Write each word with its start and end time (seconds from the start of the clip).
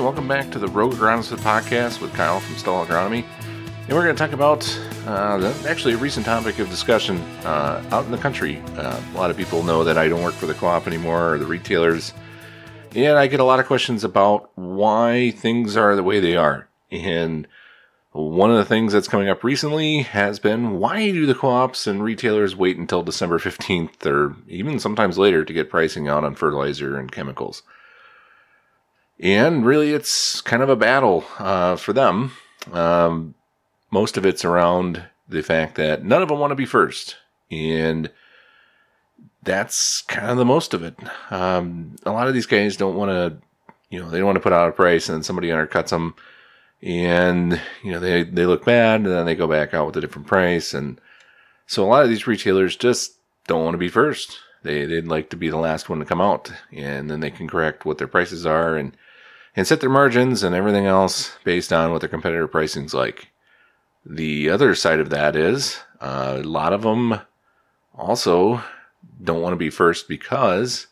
welcome 0.00 0.26
back 0.26 0.50
to 0.50 0.58
the 0.58 0.66
Rogue 0.66 0.94
Agronomist 0.94 1.36
podcast 1.40 2.00
with 2.00 2.10
Kyle 2.14 2.40
from 2.40 2.56
Stall 2.56 2.86
Agronomy. 2.86 3.22
And 3.86 3.90
we're 3.90 4.04
going 4.04 4.16
to 4.16 4.18
talk 4.18 4.32
about 4.32 4.66
uh, 5.06 5.52
actually 5.68 5.92
a 5.92 5.98
recent 5.98 6.24
topic 6.24 6.58
of 6.58 6.70
discussion 6.70 7.18
uh, 7.44 7.84
out 7.90 8.06
in 8.06 8.10
the 8.10 8.16
country. 8.16 8.62
Uh, 8.76 8.98
a 9.14 9.16
lot 9.18 9.30
of 9.30 9.36
people 9.36 9.62
know 9.62 9.84
that 9.84 9.98
I 9.98 10.08
don't 10.08 10.22
work 10.22 10.32
for 10.32 10.46
the 10.46 10.54
co 10.54 10.68
op 10.68 10.86
anymore 10.86 11.34
or 11.34 11.38
the 11.38 11.44
retailers. 11.44 12.14
And 12.96 13.18
I 13.18 13.26
get 13.26 13.40
a 13.40 13.44
lot 13.44 13.60
of 13.60 13.66
questions 13.66 14.02
about 14.02 14.50
why 14.54 15.32
things 15.32 15.76
are 15.76 15.94
the 15.94 16.02
way 16.02 16.18
they 16.18 16.34
are. 16.34 16.66
And 16.90 17.46
one 18.12 18.50
of 18.50 18.56
the 18.56 18.64
things 18.64 18.94
that's 18.94 19.06
coming 19.06 19.28
up 19.28 19.44
recently 19.44 19.98
has 20.02 20.38
been 20.38 20.78
why 20.78 21.10
do 21.10 21.26
the 21.26 21.34
co 21.34 21.48
ops 21.48 21.86
and 21.86 22.02
retailers 22.02 22.56
wait 22.56 22.78
until 22.78 23.02
December 23.02 23.38
15th 23.38 24.06
or 24.06 24.34
even 24.48 24.78
sometimes 24.78 25.18
later 25.18 25.44
to 25.44 25.52
get 25.52 25.68
pricing 25.68 26.08
out 26.08 26.24
on 26.24 26.36
fertilizer 26.36 26.96
and 26.96 27.12
chemicals? 27.12 27.62
And 29.20 29.66
really, 29.66 29.92
it's 29.92 30.40
kind 30.40 30.62
of 30.62 30.70
a 30.70 30.76
battle 30.76 31.24
uh, 31.38 31.76
for 31.76 31.92
them. 31.92 32.32
Um, 32.72 33.34
most 33.90 34.16
of 34.16 34.24
it's 34.24 34.44
around 34.44 35.04
the 35.28 35.42
fact 35.42 35.74
that 35.76 36.04
none 36.04 36.22
of 36.22 36.28
them 36.28 36.38
want 36.38 36.52
to 36.52 36.56
be 36.56 36.66
first. 36.66 37.16
And 37.50 38.10
that's 39.42 40.02
kind 40.02 40.30
of 40.30 40.36
the 40.36 40.44
most 40.44 40.74
of 40.74 40.82
it. 40.82 40.96
Um, 41.30 41.96
a 42.04 42.12
lot 42.12 42.28
of 42.28 42.34
these 42.34 42.46
guys 42.46 42.76
don't 42.76 42.96
want 42.96 43.10
to, 43.10 43.36
you 43.90 44.00
know, 44.00 44.08
they 44.08 44.18
don't 44.18 44.26
want 44.26 44.36
to 44.36 44.42
put 44.42 44.52
out 44.52 44.68
a 44.68 44.72
price 44.72 45.08
and 45.08 45.24
somebody 45.24 45.48
undercuts 45.48 45.90
them. 45.90 46.14
And, 46.82 47.60
you 47.82 47.92
know, 47.92 48.00
they, 48.00 48.22
they 48.22 48.46
look 48.46 48.64
bad 48.64 49.00
and 49.00 49.06
then 49.06 49.26
they 49.26 49.34
go 49.34 49.46
back 49.46 49.74
out 49.74 49.86
with 49.86 49.96
a 49.96 50.00
different 50.00 50.28
price. 50.28 50.72
And 50.72 50.98
so 51.66 51.84
a 51.84 51.88
lot 51.88 52.04
of 52.04 52.08
these 52.08 52.26
retailers 52.26 52.76
just 52.76 53.16
don't 53.46 53.64
want 53.64 53.74
to 53.74 53.78
be 53.78 53.88
first. 53.88 54.38
They, 54.62 54.86
they'd 54.86 55.06
like 55.06 55.30
to 55.30 55.36
be 55.36 55.50
the 55.50 55.56
last 55.58 55.88
one 55.88 55.98
to 55.98 56.04
come 56.04 56.20
out 56.20 56.52
and 56.72 57.10
then 57.10 57.20
they 57.20 57.30
can 57.30 57.48
correct 57.48 57.84
what 57.84 57.98
their 57.98 58.08
prices 58.08 58.46
are 58.46 58.76
and 58.76 58.96
and 59.56 59.66
set 59.66 59.80
their 59.80 59.90
margins 59.90 60.42
and 60.42 60.54
everything 60.54 60.86
else 60.86 61.36
based 61.44 61.72
on 61.72 61.90
what 61.90 62.00
their 62.00 62.08
competitor 62.08 62.46
pricing's 62.46 62.94
like. 62.94 63.28
The 64.04 64.48
other 64.48 64.74
side 64.74 65.00
of 65.00 65.10
that 65.10 65.36
is 65.36 65.78
uh, 66.00 66.38
a 66.40 66.42
lot 66.42 66.72
of 66.72 66.82
them 66.82 67.20
also 67.94 68.62
don't 69.22 69.42
want 69.42 69.52
to 69.52 69.58
be 69.58 69.70
first 69.70 70.08
because, 70.08 70.86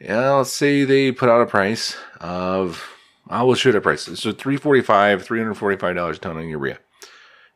yeah, 0.00 0.32
let's 0.32 0.52
say 0.52 0.84
they 0.84 1.12
put 1.12 1.28
out 1.28 1.42
a 1.42 1.46
price 1.46 1.96
of, 2.20 2.82
I 3.28 3.42
will 3.42 3.54
shoot 3.54 3.76
a 3.76 3.80
price. 3.80 4.02
So 4.02 4.32
345 4.32 5.26
$345 5.26 6.10
a 6.10 6.18
ton 6.18 6.36
on 6.36 6.48
urea. 6.48 6.78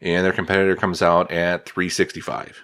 And 0.00 0.24
their 0.24 0.32
competitor 0.32 0.76
comes 0.76 1.02
out 1.02 1.30
at 1.30 1.66
365 1.66 2.62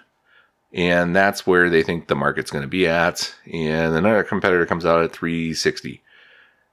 and 0.73 1.15
that's 1.15 1.47
where 1.47 1.69
they 1.69 1.83
think 1.83 2.07
the 2.07 2.15
market's 2.15 2.51
going 2.51 2.63
to 2.63 2.67
be 2.67 2.87
at. 2.87 3.33
And 3.51 3.95
another 3.95 4.23
competitor 4.23 4.65
comes 4.65 4.85
out 4.85 5.03
at 5.03 5.13
360. 5.13 6.03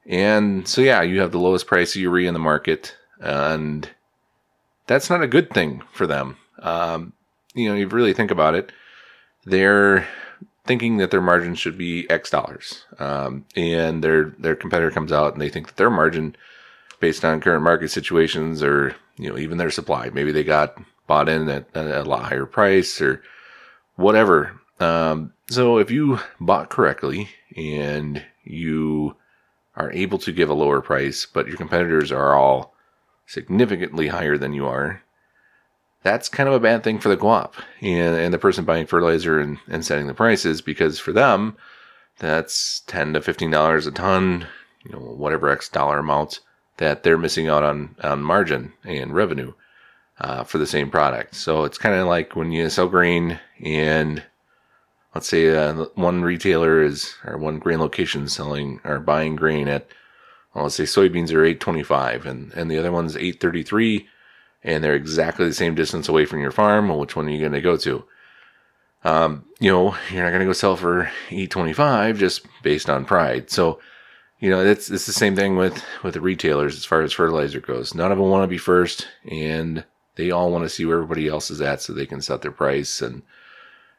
And 0.07 0.69
so, 0.69 0.81
yeah, 0.81 1.03
you 1.03 1.21
have 1.21 1.33
the 1.33 1.39
lowest 1.39 1.67
price 1.67 1.95
of 1.95 2.03
urea 2.03 2.29
in 2.29 2.35
the 2.35 2.41
market, 2.41 2.97
and 3.21 3.89
that's 4.87 5.09
not 5.09 5.23
a 5.23 5.29
good 5.29 5.51
thing 5.51 5.83
for 5.93 6.07
them. 6.07 6.37
Um, 6.59 7.15
you 7.55 7.69
know, 7.69 7.75
you 7.75 7.89
really 7.89 8.13
think 8.13 8.31
about 8.31 8.55
it, 8.55 8.73
they're 9.45 10.07
thinking 10.67 10.97
that 10.97 11.11
their 11.11 11.21
margin 11.21 11.55
should 11.55 11.77
be 11.79 12.09
X 12.11 12.31
dollars, 12.31 12.85
um, 12.99 13.45
and 13.57 14.03
their 14.03 14.35
their 14.39 14.57
competitor 14.57 14.91
comes 14.91 15.13
out 15.13 15.33
and 15.33 15.41
they 15.41 15.49
think 15.49 15.69
that 15.69 15.77
their 15.77 15.91
margin, 15.91 16.37
based 17.01 17.25
on 17.25 17.41
current 17.41 17.63
market 17.63 17.91
situations 17.91 18.63
or 18.63 18.95
you 19.17 19.31
know 19.31 19.39
even 19.39 19.59
their 19.59 19.71
supply, 19.71 20.11
maybe 20.11 20.33
they 20.33 20.45
got 20.45 20.77
bought 21.07 21.29
in 21.29 21.49
at, 21.49 21.67
a 21.75 22.03
lot 22.05 22.25
higher 22.25 22.47
price 22.47 23.01
or 23.01 23.23
whatever. 23.97 24.59
Um, 24.81 25.33
so 25.49 25.79
if 25.79 25.91
you 25.91 26.19
bought 26.41 26.71
correctly 26.71 27.29
and 27.57 28.23
you 28.43 29.17
are 29.77 29.93
able 29.93 30.19
to 30.19 30.33
give 30.33 30.49
a 30.49 30.55
lower 30.55 30.81
price, 30.81 31.27
but 31.27 31.47
your 31.47 31.57
competitors 31.57 32.13
are 32.13 32.35
all 32.35 32.75
significantly 33.27 34.09
higher 34.09 34.39
than 34.39 34.53
you 34.53 34.67
are, 34.67 35.03
that's 36.03 36.29
kind 36.29 36.49
of 36.49 36.55
a 36.55 36.61
bad 36.61 36.85
thing 36.85 36.99
for 36.99 37.09
the 37.09 37.17
co-op 37.17 37.55
and, 37.81 38.17
and 38.17 38.35
the 38.35 38.39
person 38.39 38.65
buying 38.65 38.87
fertilizer 38.87 39.41
and, 39.41 39.59
and 39.69 39.85
setting 39.85 40.07
the 40.07 40.15
prices 40.15 40.61
because 40.61 40.99
for 40.99 41.13
them, 41.13 41.57
that's 42.19 42.81
ten 42.87 43.15
to 43.15 43.21
fifteen 43.21 43.51
dollars 43.51 43.87
a 43.87 43.91
ton, 43.91 44.47
you 44.85 44.93
know, 44.93 44.99
whatever 44.99 45.49
X 45.49 45.69
dollar 45.69 45.99
amount 45.99 46.41
that 46.77 47.03
they're 47.03 47.19
missing 47.19 47.49
out 47.49 47.63
on 47.63 47.97
on 48.03 48.23
margin 48.23 48.73
and 48.85 49.15
revenue 49.15 49.53
uh, 50.21 50.45
for 50.45 50.59
the 50.59 50.67
same 50.67 50.91
product. 50.91 51.35
So 51.35 51.65
it's 51.65 51.79
kind 51.79 51.95
of 51.95 52.07
like 52.07 52.37
when 52.37 52.53
you 52.53 52.69
sell 52.71 52.89
grain 52.89 53.41
and 53.65 54.23
let's 55.15 55.29
say 55.29 55.55
uh, 55.55 55.85
one 55.95 56.23
retailer 56.23 56.83
is 56.83 57.15
or 57.25 57.39
one 57.39 57.59
grain 57.59 57.79
location 57.81 58.29
selling 58.29 58.81
or 58.85 58.99
buying 58.99 59.37
grain 59.37 59.69
at 59.69 59.87
well, 60.55 60.65
let's 60.65 60.77
say 60.77 60.85
soybeans 60.85 61.33
are 61.33 61.45
825 61.45 62.27
and 62.27 62.53
and 62.55 62.71
the 62.71 62.79
other 62.79 62.93
one's 62.93 63.17
833 63.17 64.09
and 64.63 64.83
they're 64.83 64.95
exactly 64.95 65.47
the 65.47 65.55
same 65.55 65.75
distance 65.75 66.09
away 66.09 66.25
from 66.25 66.41
your 66.41 66.51
farm 66.51 66.89
well, 66.89 66.99
which 66.99 67.17
one 67.17 67.27
are 67.27 67.31
you 67.31 67.41
going 67.41 67.53
to 67.53 67.61
go 67.61 67.77
to? 67.77 68.05
Um, 69.05 69.45
you 69.61 69.71
know 69.71 69.97
you're 70.11 70.25
not 70.25 70.31
going 70.31 70.41
to 70.41 70.47
go 70.47 70.53
sell 70.53 70.77
for 70.77 71.11
825 71.31 72.19
just 72.19 72.47
based 72.63 72.91
on 72.91 73.05
pride. 73.05 73.51
So 73.51 73.81
you 74.41 74.51
know 74.51 74.65
it's 74.65 74.91
it's 74.91 75.07
the 75.07 75.13
same 75.13 75.37
thing 75.37 75.57
with 75.57 75.83
with 76.03 76.15
the 76.15 76.21
retailers 76.21 76.77
as 76.77 76.85
far 76.85 77.03
as 77.03 77.13
fertilizer 77.13 77.61
goes. 77.61 77.95
None 77.95 78.11
of 78.11 78.19
them 78.19 78.29
want 78.29 78.43
to 78.43 78.49
be 78.49 78.59
first 78.59 79.07
and 79.31 79.85
they 80.17 80.31
all 80.31 80.51
want 80.51 80.63
to 80.65 80.69
see 80.69 80.85
where 80.85 80.97
everybody 80.97 81.29
else 81.29 81.51
is 81.51 81.61
at 81.61 81.83
so 81.83 81.93
they 81.93 82.07
can 82.07 82.21
set 82.21 82.41
their 82.43 82.53
price 82.53 83.03
and 83.03 83.23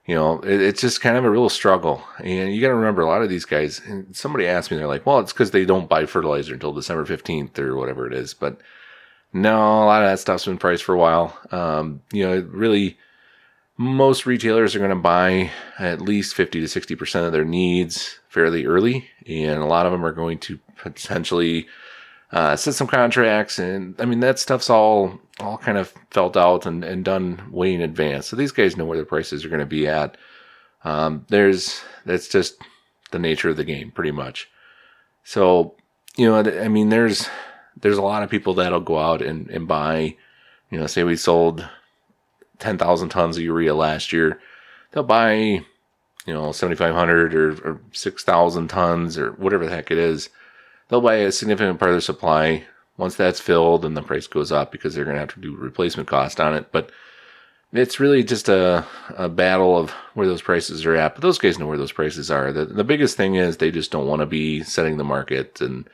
you 0.06 0.14
know, 0.14 0.40
it, 0.40 0.62
it's 0.62 0.82
just 0.82 1.02
kind 1.02 1.18
of 1.18 1.26
a 1.26 1.30
real 1.30 1.50
struggle. 1.50 2.04
And 2.20 2.54
you 2.54 2.62
got 2.62 2.68
to 2.68 2.76
remember 2.76 3.02
a 3.02 3.08
lot 3.08 3.22
of 3.22 3.30
these 3.30 3.46
guys, 3.46 3.82
and 3.86 4.16
somebody 4.16 4.48
asked 4.48 4.72
me, 4.72 4.78
they're 4.78 4.88
like, 4.88 5.06
well, 5.06 5.20
it's 5.20 5.34
because 5.34 5.52
they 5.52 5.66
don't 5.66 5.90
buy 5.90 6.06
fertilizer 6.06 6.54
until 6.54 6.74
December 6.74 7.06
15th 7.06 7.58
or 7.58 7.76
whatever 7.76 8.08
it 8.08 8.14
is. 8.14 8.34
But 8.34 8.62
no, 9.34 9.58
a 9.58 9.86
lot 9.86 10.04
of 10.04 10.10
that 10.10 10.20
stuff's 10.20 10.46
been 10.46 10.58
priced 10.58 10.84
for 10.84 10.96
a 10.96 11.00
while. 11.00 11.38
Um, 11.52 12.02
you 12.12 12.26
know, 12.26 12.48
really, 12.52 12.98
most 13.78 14.26
retailers 14.26 14.76
are 14.76 14.80
going 14.80 14.90
to 14.92 14.96
buy 14.96 15.52
at 15.80 16.02
least 16.02 16.36
50 16.36 16.62
to 16.62 16.68
60% 16.68 17.26
of 17.26 17.34
their 17.34 17.44
needs 17.44 18.20
fairly 18.30 18.66
early. 18.66 19.10
And 19.28 19.62
a 19.62 19.66
lot 19.66 19.86
of 19.86 19.92
them 19.92 20.06
are 20.06 20.14
going 20.14 20.38
to 20.40 20.60
potentially 20.78 21.68
uh, 22.31 22.56
some 22.56 22.88
contracts. 22.88 23.59
And 23.59 23.96
I 24.00 24.06
mean, 24.06 24.19
that 24.22 24.40
stuff's 24.40 24.69
all 24.69 25.19
all 25.40 25.58
kind 25.58 25.78
of 25.78 25.94
felt 26.12 26.38
out 26.38 26.66
and, 26.66 26.84
and 26.84 27.03
done 27.03 27.50
way 27.52 27.74
in 27.74 27.81
advance. 27.81 28.28
So 28.28 28.36
these 28.36 28.53
guys 28.53 28.78
know 28.78 28.86
where 28.86 28.97
the 28.97 29.03
prices 29.03 29.44
are 29.44 29.50
going 29.50 29.59
to 29.59 29.66
be 29.66 29.88
at. 29.88 30.18
Um, 30.84 31.25
there's 31.30 31.81
that's 32.06 32.28
just 32.28 32.56
the 33.12 33.19
nature 33.19 33.50
of 33.50 33.58
the 33.58 33.63
game, 33.63 33.91
pretty 33.91 34.12
much. 34.12 34.50
So 35.24 35.75
you 36.18 36.28
know, 36.28 36.38
I 36.38 36.68
mean, 36.68 36.90
there's 36.90 37.28
there's 37.80 37.97
a 37.97 38.03
lot 38.03 38.24
of 38.24 38.30
people 38.30 38.53
that'll 38.53 38.80
go 38.80 38.97
out 38.97 39.22
and, 39.22 39.50
and 39.50 39.68
buy. 39.68 40.16
You 40.72 40.80
know, 40.80 40.88
say 40.88 41.03
we 41.03 41.16
sold 41.16 41.68
ten 42.59 42.78
thousand 42.78 43.09
tons 43.09 43.38
of 43.38 43.44
urea 43.44 43.75
last 43.75 44.12
year, 44.13 44.40
they'll 44.92 45.03
buy 45.03 45.63
you 46.25 46.34
know 46.34 46.52
7,500 46.52 47.36
or, 47.36 47.52
or 47.63 47.81
6,000 47.92 48.68
tons 48.68 49.18
or 49.18 49.31
whatever 49.34 49.66
the 49.66 49.72
heck 49.72 49.92
it 49.92 49.97
is. 49.97 50.30
They'll 50.88 51.01
buy 51.01 51.16
a 51.16 51.31
significant 51.31 51.79
part 51.79 51.90
of 51.90 51.96
their 51.96 52.01
supply 52.01 52.66
once 52.97 53.16
that's 53.16 53.40
filled, 53.40 53.84
and 53.85 53.96
the 53.96 54.01
price 54.01 54.28
goes 54.28 54.51
up 54.51 54.72
because 54.72 54.96
they're 54.96 55.03
going 55.03 55.16
to 55.16 55.19
have 55.19 55.34
to 55.34 55.40
do 55.40 55.56
replacement 55.56 56.07
cost 56.07 56.40
on 56.40 56.53
it. 56.53 56.72
But 56.72 56.91
it's 57.73 58.00
really 58.00 58.23
just 58.23 58.47
a, 58.47 58.85
a 59.18 59.28
battle 59.28 59.78
of 59.78 59.91
where 60.13 60.28
those 60.28 60.41
prices 60.41 60.85
are 60.85 60.95
at. 60.95 61.16
But 61.16 61.22
those 61.22 61.38
guys 61.38 61.59
know 61.59 61.68
where 61.68 61.78
those 61.78 61.91
prices 61.91 62.31
are. 62.31 62.53
The, 62.53 62.66
the 62.66 62.84
biggest 62.84 63.18
thing 63.18 63.35
is 63.35 63.57
they 63.57 63.72
just 63.72 63.91
don't 63.91 64.07
want 64.07 64.22
to 64.22 64.25
be 64.25 64.63
setting 64.63 64.97
the 64.97 65.03
market, 65.03 65.59
and 65.59 65.90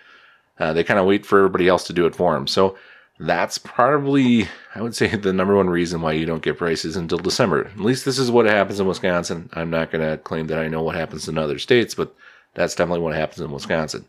uh, 0.59 0.73
they 0.73 0.83
kind 0.83 0.99
of 0.99 1.05
wait 1.05 1.25
for 1.25 1.39
everybody 1.39 1.67
else 1.67 1.85
to 1.85 1.93
do 1.93 2.05
it 2.05 2.15
for 2.15 2.33
them. 2.33 2.45
So 2.45 2.77
that's 3.19 3.57
probably, 3.57 4.47
I 4.75 4.81
would 4.81 4.95
say, 4.95 5.15
the 5.15 5.33
number 5.33 5.55
one 5.55 5.69
reason 5.69 6.01
why 6.01 6.13
you 6.13 6.25
don't 6.25 6.43
get 6.43 6.57
prices 6.57 6.95
until 6.95 7.17
December. 7.17 7.65
At 7.65 7.79
least 7.79 8.05
this 8.05 8.19
is 8.19 8.29
what 8.29 8.45
happens 8.45 8.79
in 8.79 8.87
Wisconsin. 8.87 9.49
I'm 9.53 9.69
not 9.69 9.91
going 9.91 10.07
to 10.07 10.17
claim 10.17 10.47
that 10.47 10.59
I 10.59 10.67
know 10.67 10.83
what 10.83 10.95
happens 10.95 11.27
in 11.27 11.37
other 11.37 11.59
states, 11.59 11.95
but 11.95 12.15
that's 12.53 12.75
definitely 12.75 13.01
what 13.01 13.15
happens 13.15 13.39
in 13.41 13.51
Wisconsin. 13.51 14.05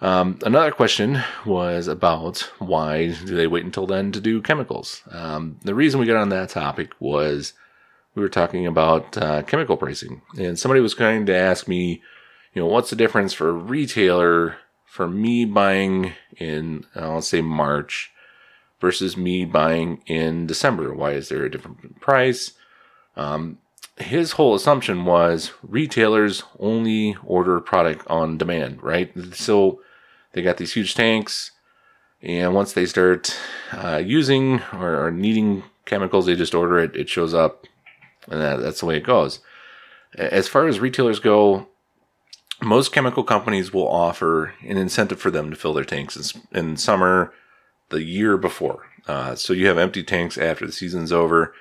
Um, 0.00 0.38
another 0.44 0.70
question 0.70 1.22
was 1.44 1.86
about 1.86 2.38
why 2.58 3.08
do 3.08 3.36
they 3.36 3.46
wait 3.46 3.64
until 3.64 3.86
then 3.86 4.12
to 4.12 4.20
do 4.20 4.40
chemicals? 4.40 5.02
Um, 5.10 5.58
the 5.62 5.74
reason 5.74 6.00
we 6.00 6.06
got 6.06 6.16
on 6.16 6.30
that 6.30 6.48
topic 6.48 6.92
was 7.00 7.52
we 8.14 8.22
were 8.22 8.28
talking 8.28 8.66
about 8.66 9.16
uh, 9.18 9.42
chemical 9.42 9.76
pricing, 9.76 10.22
and 10.38 10.58
somebody 10.58 10.80
was 10.80 10.94
going 10.94 11.26
to 11.26 11.36
ask 11.36 11.68
me, 11.68 12.02
you 12.54 12.62
know, 12.62 12.66
what's 12.66 12.90
the 12.90 12.96
difference 12.96 13.32
for 13.32 13.50
a 13.50 13.52
retailer 13.52 14.56
for 14.86 15.06
me 15.06 15.44
buying 15.44 16.14
in, 16.36 16.86
uh, 16.96 17.14
let's 17.14 17.28
say 17.28 17.42
March 17.42 18.10
versus 18.80 19.16
me 19.16 19.44
buying 19.44 20.02
in 20.06 20.46
December? 20.46 20.94
Why 20.94 21.12
is 21.12 21.28
there 21.28 21.44
a 21.44 21.50
different 21.50 22.00
price? 22.00 22.52
Um, 23.16 23.58
his 23.98 24.32
whole 24.32 24.54
assumption 24.54 25.04
was 25.04 25.52
retailers 25.62 26.42
only 26.58 27.16
order 27.22 27.60
product 27.60 28.06
on 28.08 28.38
demand, 28.38 28.82
right? 28.82 29.12
So 29.34 29.82
they 30.32 30.42
got 30.42 30.56
these 30.56 30.74
huge 30.74 30.94
tanks, 30.94 31.52
and 32.22 32.54
once 32.54 32.72
they 32.72 32.86
start 32.86 33.36
uh, 33.72 34.02
using 34.04 34.60
or, 34.72 35.06
or, 35.06 35.10
needing 35.10 35.64
chemicals, 35.86 36.26
they 36.26 36.36
just 36.36 36.54
order 36.54 36.78
it. 36.78 36.94
It 36.94 37.08
shows 37.08 37.34
up, 37.34 37.66
and 38.28 38.40
that, 38.40 38.60
that's 38.60 38.80
the 38.80 38.86
way 38.86 38.96
it 38.96 39.04
goes. 39.04 39.40
As 40.16 40.48
far 40.48 40.66
as 40.66 40.80
retailers 40.80 41.18
go, 41.18 41.68
most 42.62 42.92
chemical 42.92 43.24
companies 43.24 43.72
will 43.72 43.88
offer 43.88 44.54
an 44.62 44.76
incentive 44.76 45.20
for 45.20 45.30
them 45.30 45.50
to 45.50 45.56
fill 45.56 45.72
their 45.72 45.84
tanks 45.84 46.34
in, 46.52 46.58
in 46.58 46.76
summer 46.76 47.32
the 47.88 48.02
year 48.02 48.36
before. 48.36 48.86
Uh, 49.06 49.34
so 49.34 49.52
you 49.52 49.66
have 49.66 49.78
empty 49.78 50.02
tanks 50.02 50.36
after 50.36 50.66
the 50.66 50.72
season's 50.72 51.12
over. 51.12 51.54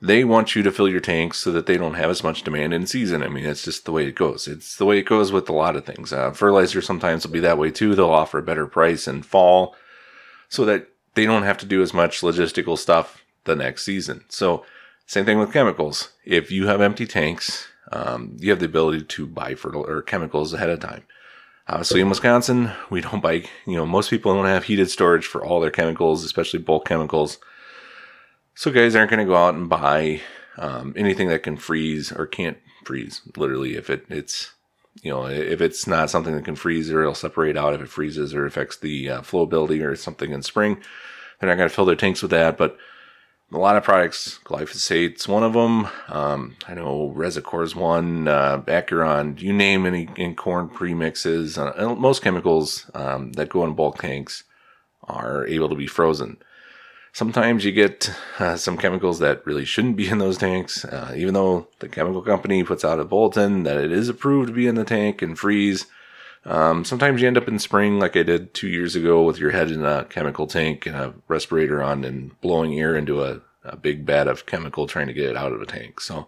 They 0.00 0.24
want 0.24 0.54
you 0.54 0.62
to 0.62 0.72
fill 0.72 0.88
your 0.88 1.00
tanks 1.00 1.38
so 1.38 1.50
that 1.52 1.66
they 1.66 1.76
don't 1.76 1.94
have 1.94 2.10
as 2.10 2.22
much 2.22 2.42
demand 2.42 2.74
in 2.74 2.86
season. 2.86 3.22
I 3.22 3.28
mean, 3.28 3.46
it's 3.46 3.64
just 3.64 3.84
the 3.84 3.92
way 3.92 4.06
it 4.06 4.14
goes. 4.14 4.46
It's 4.46 4.76
the 4.76 4.84
way 4.84 4.98
it 4.98 5.06
goes 5.06 5.32
with 5.32 5.48
a 5.48 5.52
lot 5.52 5.76
of 5.76 5.86
things. 5.86 6.12
Uh, 6.12 6.30
fertilizer 6.30 6.82
sometimes 6.82 7.24
will 7.24 7.32
be 7.32 7.40
that 7.40 7.58
way 7.58 7.70
too. 7.70 7.94
They'll 7.94 8.10
offer 8.10 8.38
a 8.38 8.42
better 8.42 8.66
price 8.66 9.08
in 9.08 9.22
fall 9.22 9.74
so 10.48 10.64
that 10.66 10.88
they 11.14 11.24
don't 11.24 11.44
have 11.44 11.58
to 11.58 11.66
do 11.66 11.80
as 11.80 11.94
much 11.94 12.20
logistical 12.20 12.76
stuff 12.76 13.24
the 13.44 13.56
next 13.56 13.84
season. 13.84 14.24
So, 14.28 14.64
same 15.06 15.24
thing 15.24 15.38
with 15.38 15.52
chemicals. 15.52 16.10
If 16.24 16.50
you 16.50 16.66
have 16.66 16.80
empty 16.80 17.06
tanks, 17.06 17.68
um, 17.92 18.36
you 18.38 18.50
have 18.50 18.60
the 18.60 18.66
ability 18.66 19.04
to 19.04 19.26
buy 19.26 19.54
fertilizer 19.54 19.98
or 19.98 20.02
chemicals 20.02 20.52
ahead 20.52 20.70
of 20.70 20.80
time. 20.80 21.04
Obviously, 21.68 22.00
in 22.00 22.10
Wisconsin, 22.10 22.72
we 22.90 23.00
don't 23.00 23.22
buy, 23.22 23.44
you 23.66 23.76
know, 23.76 23.86
most 23.86 24.10
people 24.10 24.34
don't 24.34 24.44
have 24.46 24.64
heated 24.64 24.90
storage 24.90 25.26
for 25.26 25.44
all 25.44 25.60
their 25.60 25.70
chemicals, 25.70 26.24
especially 26.24 26.58
bulk 26.58 26.86
chemicals. 26.86 27.38
So, 28.54 28.70
guys 28.70 28.94
aren't 28.94 29.10
going 29.10 29.18
to 29.18 29.26
go 29.26 29.36
out 29.36 29.54
and 29.54 29.68
buy 29.68 30.20
um, 30.58 30.94
anything 30.96 31.28
that 31.28 31.42
can 31.42 31.56
freeze 31.56 32.12
or 32.12 32.26
can't 32.26 32.58
freeze. 32.84 33.20
Literally, 33.36 33.76
if 33.76 33.90
it 33.90 34.06
it's 34.08 34.52
you 35.02 35.10
know 35.10 35.26
if 35.26 35.60
it's 35.60 35.86
not 35.86 36.10
something 36.10 36.34
that 36.34 36.44
can 36.44 36.54
freeze 36.56 36.90
or 36.90 37.02
it'll 37.02 37.14
separate 37.14 37.56
out 37.56 37.74
if 37.74 37.80
it 37.80 37.88
freezes 37.88 38.34
or 38.34 38.46
affects 38.46 38.76
the 38.76 39.10
uh, 39.10 39.20
flowability 39.22 39.84
or 39.84 39.96
something 39.96 40.30
in 40.30 40.42
spring, 40.42 40.80
they're 41.40 41.48
not 41.48 41.56
going 41.56 41.68
to 41.68 41.74
fill 41.74 41.84
their 41.84 41.96
tanks 41.96 42.22
with 42.22 42.30
that. 42.30 42.56
But 42.56 42.78
a 43.52 43.58
lot 43.58 43.76
of 43.76 43.84
products. 43.84 44.40
Glyphosate's 44.44 45.28
one 45.28 45.42
of 45.42 45.52
them. 45.52 45.88
Um, 46.08 46.56
I 46.66 46.74
know 46.74 47.12
Resicore's 47.14 47.76
one. 47.76 48.28
Uh, 48.28 48.62
Acuron. 48.62 49.40
You 49.40 49.52
name 49.52 49.86
any 49.86 50.08
in 50.16 50.34
corn 50.34 50.68
premixes. 50.68 51.58
Uh, 51.58 51.94
most 51.94 52.22
chemicals 52.22 52.90
um, 52.94 53.32
that 53.32 53.48
go 53.50 53.64
in 53.64 53.74
bulk 53.74 53.98
tanks 53.98 54.44
are 55.04 55.46
able 55.46 55.68
to 55.68 55.74
be 55.74 55.86
frozen. 55.86 56.38
Sometimes 57.14 57.64
you 57.64 57.70
get 57.70 58.12
uh, 58.40 58.56
some 58.56 58.76
chemicals 58.76 59.20
that 59.20 59.46
really 59.46 59.64
shouldn't 59.64 59.96
be 59.96 60.08
in 60.08 60.18
those 60.18 60.36
tanks, 60.36 60.84
uh, 60.84 61.14
even 61.16 61.32
though 61.32 61.68
the 61.78 61.88
chemical 61.88 62.22
company 62.22 62.64
puts 62.64 62.84
out 62.84 62.98
a 62.98 63.04
bulletin 63.04 63.62
that 63.62 63.76
it 63.76 63.92
is 63.92 64.08
approved 64.08 64.48
to 64.48 64.52
be 64.52 64.66
in 64.66 64.74
the 64.74 64.82
tank 64.82 65.22
and 65.22 65.38
freeze. 65.38 65.86
Um, 66.44 66.84
sometimes 66.84 67.22
you 67.22 67.28
end 67.28 67.36
up 67.36 67.46
in 67.46 67.60
spring, 67.60 68.00
like 68.00 68.16
I 68.16 68.24
did 68.24 68.52
two 68.52 68.66
years 68.66 68.96
ago, 68.96 69.22
with 69.22 69.38
your 69.38 69.52
head 69.52 69.70
in 69.70 69.84
a 69.84 70.06
chemical 70.06 70.48
tank 70.48 70.86
and 70.86 70.96
a 70.96 71.14
respirator 71.28 71.80
on 71.80 72.02
and 72.02 72.38
blowing 72.40 72.80
air 72.80 72.96
into 72.96 73.22
a, 73.22 73.40
a 73.62 73.76
big 73.76 74.04
vat 74.04 74.26
of 74.26 74.44
chemical 74.44 74.88
trying 74.88 75.06
to 75.06 75.12
get 75.12 75.30
it 75.30 75.36
out 75.36 75.52
of 75.52 75.62
a 75.62 75.66
tank. 75.66 76.00
So 76.00 76.26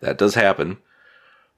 that 0.00 0.18
does 0.18 0.34
happen. 0.34 0.78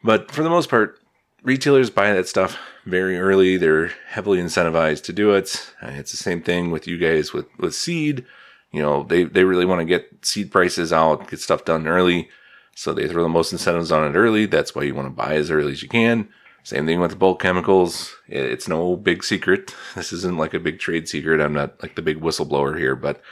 But 0.05 0.31
for 0.31 0.43
the 0.43 0.51
most 0.51 0.69
part, 0.69 1.01
retailers 1.43 1.89
buy 1.89 2.13
that 2.13 2.29
stuff 2.29 2.59
very 2.85 3.19
early. 3.19 3.57
They're 3.57 3.93
heavily 4.09 4.41
incentivized 4.41 5.05
to 5.05 5.15
do 5.15 5.33
it. 5.33 5.73
It's 5.81 6.11
the 6.11 6.19
same 6.19 6.43
thing 6.43 6.71
with 6.71 6.87
you 6.87 6.99
guys 6.99 7.33
with, 7.33 7.47
with 7.59 7.75
seed. 7.75 8.27
You 8.73 8.83
know, 8.83 9.03
they, 9.03 9.25
they 9.25 9.45
really 9.45 9.65
want 9.65 9.81
to 9.81 9.85
get 9.85 10.09
seed 10.23 10.51
prices 10.51 10.93
out, 10.93 11.29
get 11.29 11.41
stuff 11.41 11.65
done 11.65 11.87
early. 11.87 12.29
So 12.75 12.93
they 12.93 13.09
throw 13.09 13.23
the 13.23 13.29
most 13.29 13.53
incentives 13.53 13.91
on 13.91 14.07
it 14.09 14.17
early. 14.17 14.47
That's 14.47 14.75
why 14.75 14.83
you 14.85 14.95
want 14.95 15.09
to 15.09 15.15
buy 15.15 15.35
as 15.35 15.51
early 15.51 15.73
as 15.73 15.83
you 15.83 15.89
can. 15.89 16.29
Same 16.63 16.87
thing 16.87 17.01
with 17.01 17.19
bulk 17.19 17.41
chemicals. 17.41 18.15
It's 18.29 18.69
no 18.69 18.95
big 18.95 19.25
secret. 19.25 19.75
This 19.95 20.13
isn't 20.13 20.37
like 20.37 20.55
a 20.55 20.61
big 20.61 20.79
trade 20.79 21.09
secret. 21.09 21.41
I'm 21.41 21.55
not 21.55 21.83
like 21.83 21.97
the 21.97 22.03
big 22.03 22.21
whistleblower 22.21 22.79
here, 22.79 22.95
but 22.95 23.23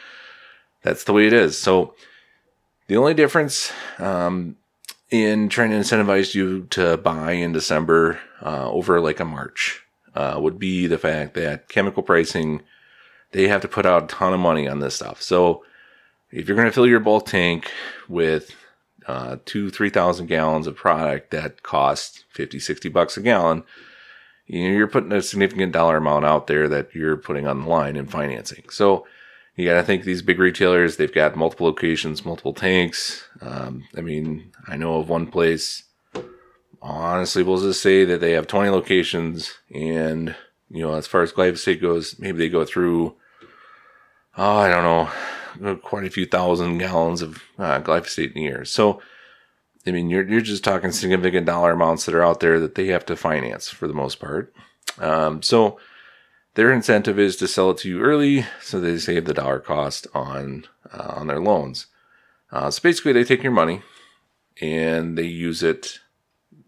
that's 0.83 1.05
the 1.05 1.13
way 1.13 1.27
it 1.27 1.33
is. 1.33 1.59
So 1.59 1.95
the 2.89 2.97
only 2.97 3.15
difference 3.15 3.73
um, 3.99 4.57
in 5.11 5.49
trying 5.49 5.71
to 5.71 5.77
incentivize 5.77 6.35
you 6.35 6.63
to 6.71 6.97
buy 6.97 7.33
in 7.33 7.53
December 7.53 8.19
uh, 8.43 8.71
over 8.71 9.01
like 9.01 9.21
a 9.21 9.25
March 9.25 9.83
uh, 10.15 10.39
would 10.41 10.59
be 10.59 10.87
the 10.87 10.99
fact 10.99 11.35
that 11.35 11.69
chemical 11.69 12.03
pricing, 12.03 12.63
they 13.37 13.49
have 13.49 13.61
to 13.61 13.69
put 13.69 13.85
out 13.85 14.05
a 14.05 14.07
ton 14.07 14.33
of 14.33 14.41
money 14.41 14.67
on 14.67 14.81
this 14.81 14.95
stuff. 14.95 15.21
So 15.21 15.63
if 16.31 16.49
you're 16.49 16.57
going 16.57 16.69
to 16.69 16.73
fill 16.73 16.87
your 16.87 17.01
bulk 17.01 17.27
tank 17.27 17.71
with 18.09 18.51
uh, 19.07 19.37
two, 19.45 19.69
3,000 19.69 20.27
gallons 20.27 20.67
of 20.67 20.75
product 20.75 21.33
that 21.33 21.63
costs 21.63 22.25
50, 22.31 22.59
60 22.59 22.89
bucks 22.89 23.19
a 23.19 23.21
gallon, 23.21 23.63
you're 24.47 24.87
putting 24.87 25.13
a 25.13 25.21
significant 25.21 25.73
dollar 25.73 25.99
amount 25.99 26.25
out 26.25 26.47
there 26.47 26.67
that 26.67 26.95
you're 26.95 27.19
putting 27.19 27.47
on 27.47 27.61
the 27.61 27.69
line 27.69 27.95
in 27.95 28.07
financing. 28.07 28.71
So 28.71 29.07
you 29.55 29.67
got 29.67 29.75
to 29.75 29.83
think 29.83 30.05
these 30.05 30.23
big 30.23 30.39
retailers, 30.39 30.97
they've 30.97 31.13
got 31.13 31.37
multiple 31.37 31.67
locations, 31.67 32.25
multiple 32.25 32.55
tanks. 32.55 33.29
Um, 33.43 33.85
I 33.95 34.01
mean, 34.01 34.51
I 34.67 34.79
know 34.79 34.97
of 34.97 35.11
one 35.11 35.27
place, 35.27 35.83
honestly, 36.81 37.43
we'll 37.43 37.61
just 37.61 37.83
say 37.83 38.07
that 38.07 38.23
they 38.23 38.33
have 38.33 38.47
20 38.47 38.71
locations 38.71 39.53
and, 39.75 40.35
you 40.71 40.81
know, 40.81 40.95
as 40.95 41.07
far 41.07 41.21
as 41.21 41.35
glyphosate 41.35 41.83
goes, 41.83 42.19
maybe 42.19 42.39
they 42.39 42.49
go 42.49 42.65
through, 42.65 43.15
oh, 44.37 44.57
I 44.57 44.69
don't 44.69 45.09
know, 45.63 45.77
quite 45.77 46.05
a 46.05 46.11
few 46.11 46.27
thousand 46.27 46.79
gallons 46.79 47.23
of 47.23 47.43
uh, 47.59 47.81
glyphosate 47.81 48.33
in 48.33 48.39
a 48.39 48.45
year. 48.45 48.65
So, 48.65 49.01
I 49.87 49.93
mean, 49.93 50.11
you're 50.11 50.29
you're 50.29 50.41
just 50.41 50.65
talking 50.65 50.93
significant 50.93 51.47
dollar 51.47 51.73
amounts 51.73 52.07
that 52.07 52.15
are 52.15 52.25
out 52.25 52.41
there 52.41 52.61
that 52.61 52.75
they 52.75 52.87
have 52.89 53.07
to 53.07 53.17
finance 53.17 53.69
for 53.69 53.87
the 53.87 53.95
most 53.95 54.21
part. 54.21 54.53
Um, 54.99 55.43
so, 55.43 55.79
their 56.55 56.73
incentive 56.73 57.19
is 57.19 57.37
to 57.37 57.49
sell 57.49 57.71
it 57.71 57.79
to 57.79 57.89
you 57.89 58.01
early, 58.01 58.47
so 58.61 58.81
they 58.81 58.99
save 58.99 59.27
the 59.27 59.35
dollar 59.35 59.61
cost 59.61 60.07
on 60.15 60.65
uh, 60.93 61.15
on 61.17 61.27
their 61.27 61.41
loans. 61.41 61.87
Uh, 62.51 62.71
so 62.71 62.81
basically, 62.83 63.13
they 63.13 63.25
take 63.25 63.43
your 63.43 63.53
money 63.53 63.83
and 64.61 65.19
they 65.19 65.27
use 65.27 65.63
it, 65.63 66.01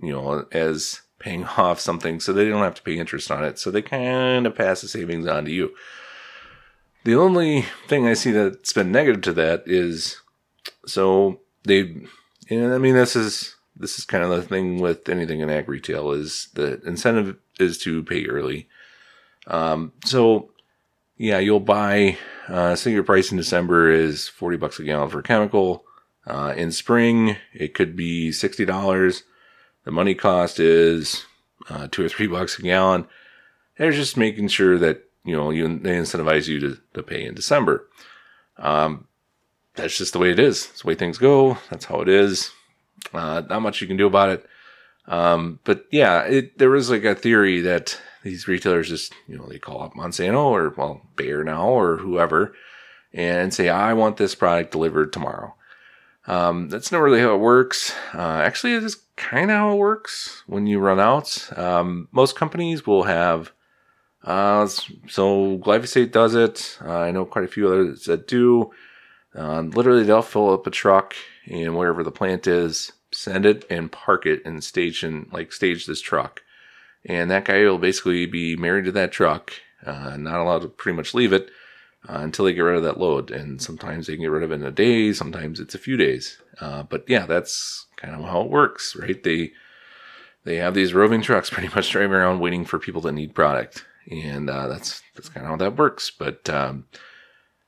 you 0.03 0.13
know, 0.13 0.47
as 0.53 1.03
paying 1.19 1.45
off 1.57 1.81
something, 1.81 2.21
so 2.21 2.33
they 2.33 2.49
don't 2.49 2.63
have 2.63 2.75
to 2.75 2.83
pay 2.83 2.99
interest 2.99 3.31
on 3.31 3.45
it. 3.45 3.59
So 3.59 3.71
they 3.71 3.83
kind 3.83 4.47
of 4.47 4.55
pass 4.55 4.81
the 4.81 4.89
savings 4.89 5.27
on 5.27 5.45
to 5.45 5.51
you. 5.51 5.75
The 7.05 7.15
only 7.15 7.65
thing 7.87 8.07
I 8.07 8.15
see 8.15 8.33
that's 8.33 8.73
been 8.73 8.93
negative 8.93 9.23
to 9.23 9.33
that 9.35 9.65
is 9.67 10.21
so 10.87 11.41
they, 11.65 11.97
and 12.51 12.73
I 12.73 12.79
mean 12.79 12.95
this 12.95 13.17
is 13.17 13.57
this 13.77 13.99
is 13.99 14.05
kind 14.05 14.25
of 14.25 14.31
the 14.31 14.43
thing 14.43 14.81
with 14.81 15.09
anything 15.09 15.41
in 15.41 15.51
ag 15.51 15.69
retail 15.69 16.11
is 16.13 16.49
the 16.55 16.81
incentive 16.87 17.37
is 17.59 17.79
to 17.79 18.03
pay 18.03 18.27
early. 18.27 18.69
Um, 19.47 19.93
so 20.05 20.51
yeah, 21.17 21.39
you'll 21.39 21.61
buy. 21.61 22.19
Uh, 22.49 22.75
say 22.77 22.93
your 22.93 23.03
price 23.03 23.31
in 23.31 23.37
December 23.37 23.91
is 23.91 24.29
forty 24.29 24.57
bucks 24.57 24.79
a 24.79 24.85
gallon 24.85 25.11
for 25.11 25.21
a 25.21 25.23
chemical. 25.25 25.85
Uh, 26.27 26.53
in 26.57 26.73
spring, 26.73 27.37
it 27.53 27.75
could 27.75 27.97
be 27.97 28.33
sixty 28.33 28.65
dollars. 28.65 29.23
The 29.85 29.91
money 29.91 30.15
cost 30.15 30.61
is 30.61 31.25
uh, 31.69 31.89
two 31.91 32.05
or 32.05 32.09
three 32.09 32.27
bucks 32.29 32.59
a 32.59 32.63
gallon. 32.63 33.07
They're 33.77 33.93
just 33.93 34.17
making 34.17 34.49
sure 34.49 34.79
that 34.79 35.08
you 35.29 35.37
know, 35.37 35.51
you, 35.51 35.79
they 35.79 35.97
incentivize 35.97 36.49
you 36.49 36.61
to, 36.61 36.79
to 36.95 37.03
pay 37.03 37.25
in 37.25 37.35
December. 37.35 37.89
Um, 38.57 39.07
that's 39.75 39.97
just 39.97 40.13
the 40.13 40.19
way 40.19 40.31
it 40.31 40.39
is. 40.39 40.69
It's 40.71 40.83
the 40.83 40.89
way 40.89 40.95
things 40.95 41.19
go. 41.19 41.59
That's 41.71 41.85
how 41.85 42.01
it 42.01 42.09
is. 42.09 42.51
Uh, 43.13 43.43
not 43.49 43.63
much 43.63 43.81
you 43.81 43.87
can 43.87 43.97
do 43.97 44.07
about 44.07 44.31
it. 44.31 44.47
Um, 45.07 45.61
but 45.65 45.87
yeah, 45.91 46.23
it, 46.23 46.59
there 46.59 46.71
was 46.71 46.91
like 46.91 47.05
a 47.05 47.15
theory 47.15 47.61
that 47.63 47.99
these 48.23 48.49
retailers 48.49 48.89
just, 48.89 49.15
you 49.27 49.39
know, 49.39 49.47
they 49.47 49.59
call 49.59 49.83
up 49.83 49.95
Monsanto 49.95 50.45
or, 50.45 50.75
well, 50.77 51.03
Bayer 51.17 51.45
now 51.45 51.69
or 51.69 51.97
whoever 51.97 52.55
and 53.13 53.55
say, 53.55 53.69
I 53.69 53.95
want 53.95 54.17
this 54.17 54.35
product 54.35 54.73
delivered 54.73 55.13
tomorrow. 55.13 55.55
Um, 56.27 56.69
that's 56.69 56.93
not 56.93 57.01
really 57.01 57.21
how 57.21 57.35
it 57.35 57.41
works. 57.41 57.95
Uh, 58.13 58.43
actually, 58.45 58.75
it 58.75 58.85
is 58.85 58.97
kind 59.17 59.51
of 59.51 59.57
how 59.57 59.73
it 59.73 59.77
works 59.77 60.43
when 60.47 60.67
you 60.67 60.79
run 60.79 61.01
out. 61.01 61.49
Um, 61.57 62.09
most 62.13 62.37
companies 62.37 62.87
will 62.87 63.05
have 63.05 63.53
uh, 64.29 64.67
so 64.67 65.57
glyphosate 65.57 66.13
does 66.13 66.35
it. 66.35 66.79
Uh, 66.85 66.99
I 66.99 67.11
know 67.13 67.25
quite 67.25 67.47
a 67.47 67.49
few 67.49 67.67
others 67.67 68.05
that 68.05 68.29
do. 68.29 68.71
Uh, 69.35 69.63
literally, 69.63 70.05
they'll 70.05 70.21
fill 70.21 70.53
up 70.53 70.67
a 70.67 70.71
truck 70.71 71.15
and 71.47 71.75
wherever 71.75 72.05
the 72.05 72.11
plant 72.11 72.47
is, 72.47 72.93
send 73.11 73.47
it 73.47 73.65
and 73.71 73.91
park 73.91 74.27
it 74.27 74.43
and 74.45 74.63
station 74.63 75.31
like 75.33 75.51
stage 75.51 75.87
this 75.87 76.03
truck. 76.03 76.43
And 77.07 77.31
that 77.31 77.47
guy 77.47 77.61
will 77.61 77.79
basically 77.79 78.27
be 78.27 78.55
married 78.55 78.85
to 78.85 78.93
that 78.93 79.13
truck, 79.13 79.55
uh, 79.87 80.19
not 80.19 80.41
allowed 80.41 80.61
to 80.61 80.69
pretty 80.69 80.97
much 80.97 81.15
leave 81.15 81.33
it 81.33 81.49
uh, 82.07 82.19
until 82.19 82.45
they 82.45 82.53
get 82.53 82.61
rid 82.61 82.77
of 82.77 82.83
that 82.83 83.01
load. 83.01 83.31
And 83.31 83.63
sometimes 83.63 84.07
they 84.07 84.13
can 84.13 84.25
get 84.25 84.31
rid 84.31 84.43
of 84.43 84.53
it 84.53 84.57
in 84.57 84.65
a 84.65 84.71
day, 84.71 85.15
sometimes 85.15 85.59
it's 85.59 85.75
a 85.75 85.79
few 85.79 85.97
days. 85.97 86.37
Uh, 86.61 86.83
but 86.83 87.03
yeah, 87.09 87.25
that's 87.25 87.87
kind 87.97 88.15
of 88.15 88.21
how 88.27 88.43
it 88.43 88.51
works, 88.51 88.95
right? 88.95 89.23
They 89.23 89.53
they 90.45 90.57
have 90.57 90.75
these 90.75 90.93
roving 90.93 91.23
trucks 91.23 91.49
pretty 91.51 91.75
much 91.75 91.91
driving 91.91 92.13
around 92.13 92.41
waiting 92.41 92.67
for 92.67 92.79
people 92.79 93.01
that 93.03 93.13
need 93.13 93.35
product 93.35 93.87
and 94.11 94.49
uh, 94.49 94.69
that's 94.69 95.03
that's 95.15 95.29
kind 95.29 95.47
of 95.47 95.51
how 95.51 95.57
that 95.57 95.77
works. 95.77 96.11
But 96.11 96.49
um, 96.51 96.87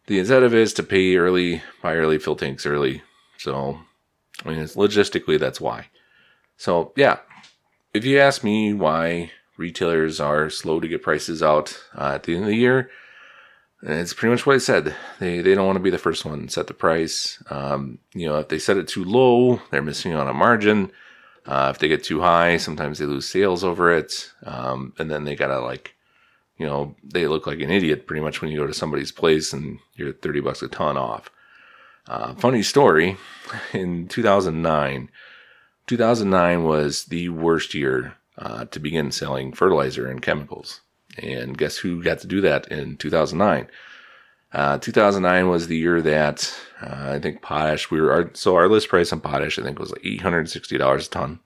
the 0.07 0.19
incentive 0.19 0.55
is 0.55 0.73
to 0.75 0.83
pay 0.83 1.17
early, 1.17 1.63
buy 1.83 1.95
early, 1.97 2.19
fill 2.19 2.37
tanks 2.37 2.67
early. 2.67 3.03
So, 3.39 3.79
I 4.45 4.49
mean, 4.49 4.59
it's 4.59 4.77
logistically 4.77 5.39
that's 5.39 5.61
why. 5.61 5.87
So, 6.57 6.93
yeah, 6.97 7.19
if 7.95 8.05
you 8.05 8.19
ask 8.19 8.45
me 8.45 8.75
why 8.75 9.31
retailers 9.57 10.21
are 10.21 10.51
slow 10.51 10.81
to 10.81 10.89
get 10.89 11.03
prices 11.03 11.43
out 11.43 11.83
uh, 11.97 12.13
at 12.15 12.25
the 12.25 12.35
end 12.35 12.45
of 12.45 12.51
the 12.51 12.57
year, 12.57 12.91
it's 13.83 14.13
pretty 14.13 14.33
much 14.33 14.45
what 14.45 14.57
I 14.57 14.59
said. 14.59 14.95
They 15.21 15.41
they 15.41 15.55
don't 15.55 15.67
want 15.67 15.77
to 15.77 15.83
be 15.83 15.91
the 15.91 15.99
first 15.99 16.25
one 16.25 16.47
to 16.47 16.53
set 16.53 16.67
the 16.67 16.75
price. 16.75 17.43
Um, 17.49 17.99
you 18.15 18.27
know, 18.27 18.39
if 18.39 18.49
they 18.49 18.59
set 18.59 18.77
it 18.77 18.89
too 18.89 19.05
low, 19.05 19.61
they're 19.71 19.83
missing 19.83 20.15
on 20.15 20.29
a 20.29 20.35
margin. 20.35 20.93
Uh, 21.47 21.73
if 21.75 21.79
they 21.79 21.89
get 21.89 22.05
too 22.05 22.21
high, 22.21 22.59
sometimes 22.59 22.99
they 22.99 23.07
lose 23.07 23.27
sales 23.27 23.65
over 23.65 23.93
it. 23.93 24.31
Um, 24.45 24.93
and 24.99 25.11
then 25.11 25.25
they 25.25 25.35
gotta 25.35 25.61
like, 25.61 25.95
you 26.61 26.67
know, 26.67 26.95
they 27.03 27.27
look 27.27 27.47
like 27.47 27.61
an 27.61 27.71
idiot 27.71 28.07
pretty 28.07 28.21
much 28.21 28.43
when 28.43 28.51
you 28.51 28.59
go 28.59 28.67
to 28.67 28.75
somebody's 28.75 29.11
place 29.11 29.55
and 29.55 29.79
you're 29.95 30.13
30 30.13 30.41
bucks 30.41 30.61
a 30.61 30.69
ton 30.69 30.99
off. 30.99 31.31
Uh, 32.07 32.35
funny 32.35 32.63
story 32.63 33.17
in 33.73 34.07
2009, 34.09 35.09
2009 35.87 36.65
was 36.65 37.07
the 37.07 37.31
worst 37.31 37.73
year 37.73 38.15
uh, 38.37 38.67
to 38.67 38.79
begin 38.79 39.11
selling 39.11 39.55
fertilizer 39.55 40.07
and 40.07 40.21
chemicals. 40.21 40.83
And 41.17 41.57
guess 41.57 41.79
who 41.79 42.03
got 42.03 42.19
to 42.19 42.27
do 42.27 42.43
that 42.43 42.69
in 42.69 42.99
2009? 42.99 43.67
Uh, 44.53 44.77
2009 44.77 45.49
was 45.49 45.67
the 45.67 45.79
year 45.79 46.03
that 46.03 46.55
uh, 46.83 47.13
I 47.13 47.21
think 47.21 47.41
potash. 47.41 47.91
We 47.91 48.03
were 48.03 48.13
our, 48.13 48.31
so 48.35 48.57
our 48.57 48.69
list 48.69 48.91
price 48.91 49.15
on 49.15 49.21
potash 49.21 49.59
I 49.59 49.63
think 49.63 49.79
was 49.79 49.93
like 49.93 50.05
860 50.05 50.77
dollars 50.77 51.07
a 51.07 51.11
ton. 51.11 51.41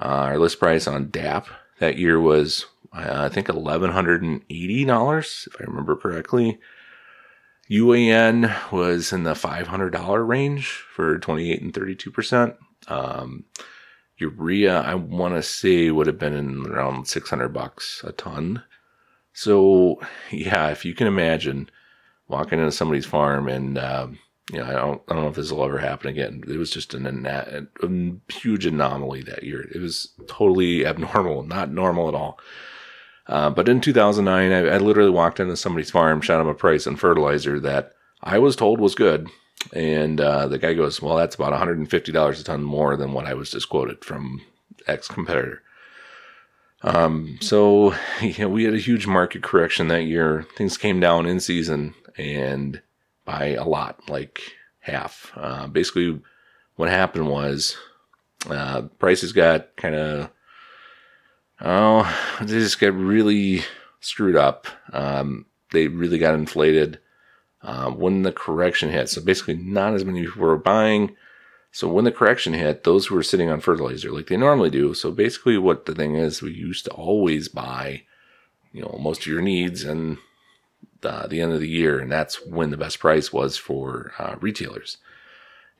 Uh, 0.00 0.02
our 0.02 0.38
list 0.38 0.58
price 0.58 0.88
on 0.88 1.10
DAP 1.10 1.46
that 1.78 1.96
year 1.96 2.20
was 2.20 2.66
I 2.92 3.28
think 3.28 3.48
1180 3.48 4.84
dollars 4.84 5.48
if 5.52 5.60
I 5.60 5.64
remember 5.64 5.96
correctly. 5.96 6.58
UAN 7.70 8.52
was 8.70 9.12
in 9.12 9.22
the 9.22 9.32
$500 9.32 10.28
range 10.28 10.66
for 10.94 11.18
28 11.18 11.62
and 11.62 11.72
32 11.72 12.10
percent. 12.10 12.56
Um, 12.88 13.44
urea 14.18 14.80
I 14.80 14.94
want 14.94 15.34
to 15.34 15.42
say 15.42 15.90
would 15.90 16.06
have 16.06 16.18
been 16.18 16.34
in 16.34 16.66
around 16.66 17.08
600 17.08 17.48
bucks 17.48 18.02
a 18.04 18.12
ton. 18.12 18.62
So 19.32 20.00
yeah, 20.30 20.68
if 20.68 20.84
you 20.84 20.94
can 20.94 21.06
imagine 21.06 21.70
walking 22.28 22.58
into 22.58 22.72
somebody's 22.72 23.06
farm 23.06 23.48
and 23.48 23.78
um, 23.78 24.18
you 24.52 24.58
know 24.58 24.66
I 24.66 24.72
don't 24.72 25.02
I 25.08 25.14
don't 25.14 25.22
know 25.22 25.30
if 25.30 25.36
this 25.36 25.50
will 25.50 25.64
ever 25.64 25.78
happen 25.78 26.08
again. 26.10 26.42
It 26.46 26.58
was 26.58 26.70
just 26.70 26.94
an, 26.94 27.06
an, 27.06 27.26
a 27.26 28.32
huge 28.32 28.66
anomaly 28.66 29.22
that 29.22 29.44
year. 29.44 29.62
It 29.62 29.80
was 29.80 30.10
totally 30.26 30.84
abnormal, 30.84 31.44
not 31.44 31.70
normal 31.70 32.08
at 32.08 32.14
all. 32.14 32.38
Uh, 33.26 33.50
but 33.50 33.68
in 33.68 33.80
2009, 33.80 34.52
I, 34.52 34.74
I, 34.74 34.78
literally 34.78 35.10
walked 35.10 35.38
into 35.38 35.56
somebody's 35.56 35.90
farm, 35.92 36.20
shot 36.20 36.38
them 36.38 36.48
a 36.48 36.54
price 36.54 36.88
on 36.88 36.96
fertilizer 36.96 37.60
that 37.60 37.94
I 38.20 38.38
was 38.38 38.56
told 38.56 38.80
was 38.80 38.96
good, 38.96 39.28
and 39.72 40.20
uh, 40.20 40.48
the 40.48 40.58
guy 40.58 40.74
goes, 40.74 41.00
"Well, 41.00 41.16
that's 41.16 41.36
about 41.36 41.52
150 41.52 42.12
dollars 42.12 42.40
a 42.40 42.44
ton 42.44 42.64
more 42.64 42.96
than 42.96 43.12
what 43.12 43.26
I 43.26 43.34
was 43.34 43.50
just 43.50 43.68
quoted 43.68 44.04
from 44.04 44.40
X 44.88 45.06
competitor." 45.06 45.62
Um, 46.82 47.38
so 47.40 47.94
we 48.22 48.64
had 48.64 48.74
a 48.74 48.78
huge 48.78 49.06
market 49.06 49.42
correction 49.42 49.88
that 49.88 50.04
year. 50.04 50.46
Things 50.56 50.76
came 50.76 51.00
down 51.00 51.26
in 51.26 51.40
season 51.40 51.94
and 52.16 52.82
by 53.24 53.48
a 53.50 53.64
lot, 53.64 54.08
like 54.08 54.42
half. 54.80 55.32
Uh, 55.36 55.66
basically, 55.68 56.20
what 56.76 56.88
happened 56.88 57.28
was 57.28 57.76
uh, 58.50 58.82
prices 58.98 59.32
got 59.32 59.74
kind 59.76 59.94
of 59.94 60.30
oh, 61.62 62.36
they 62.40 62.46
just 62.46 62.80
got 62.80 62.94
really 62.94 63.62
screwed 64.00 64.36
up. 64.36 64.66
Um, 64.92 65.46
they 65.70 65.88
really 65.88 66.18
got 66.18 66.34
inflated 66.34 66.98
uh, 67.62 67.90
when 67.90 68.22
the 68.22 68.32
correction 68.32 68.90
hit. 68.90 69.08
So 69.08 69.22
basically, 69.22 69.56
not 69.56 69.94
as 69.94 70.04
many 70.04 70.24
people 70.24 70.42
were 70.42 70.56
buying. 70.58 71.16
So 71.70 71.88
when 71.88 72.04
the 72.04 72.12
correction 72.12 72.52
hit, 72.52 72.84
those 72.84 73.06
who 73.06 73.14
were 73.14 73.22
sitting 73.22 73.48
on 73.48 73.60
fertilizer, 73.60 74.10
like 74.10 74.26
they 74.26 74.36
normally 74.36 74.70
do. 74.70 74.92
So 74.92 75.10
basically, 75.10 75.56
what 75.56 75.86
the 75.86 75.94
thing 75.94 76.16
is, 76.16 76.42
we 76.42 76.52
used 76.52 76.84
to 76.84 76.90
always 76.92 77.48
buy, 77.48 78.02
you 78.72 78.82
know, 78.82 78.98
most 79.00 79.22
of 79.22 79.26
your 79.26 79.40
needs 79.40 79.82
and 79.84 80.18
uh, 81.02 81.26
the 81.26 81.40
end 81.40 81.52
of 81.52 81.60
the 81.60 81.68
year, 81.68 81.98
and 81.98 82.12
that's 82.12 82.44
when 82.44 82.70
the 82.70 82.76
best 82.76 82.98
price 82.98 83.32
was 83.32 83.56
for 83.56 84.12
uh, 84.18 84.36
retailers. 84.40 84.98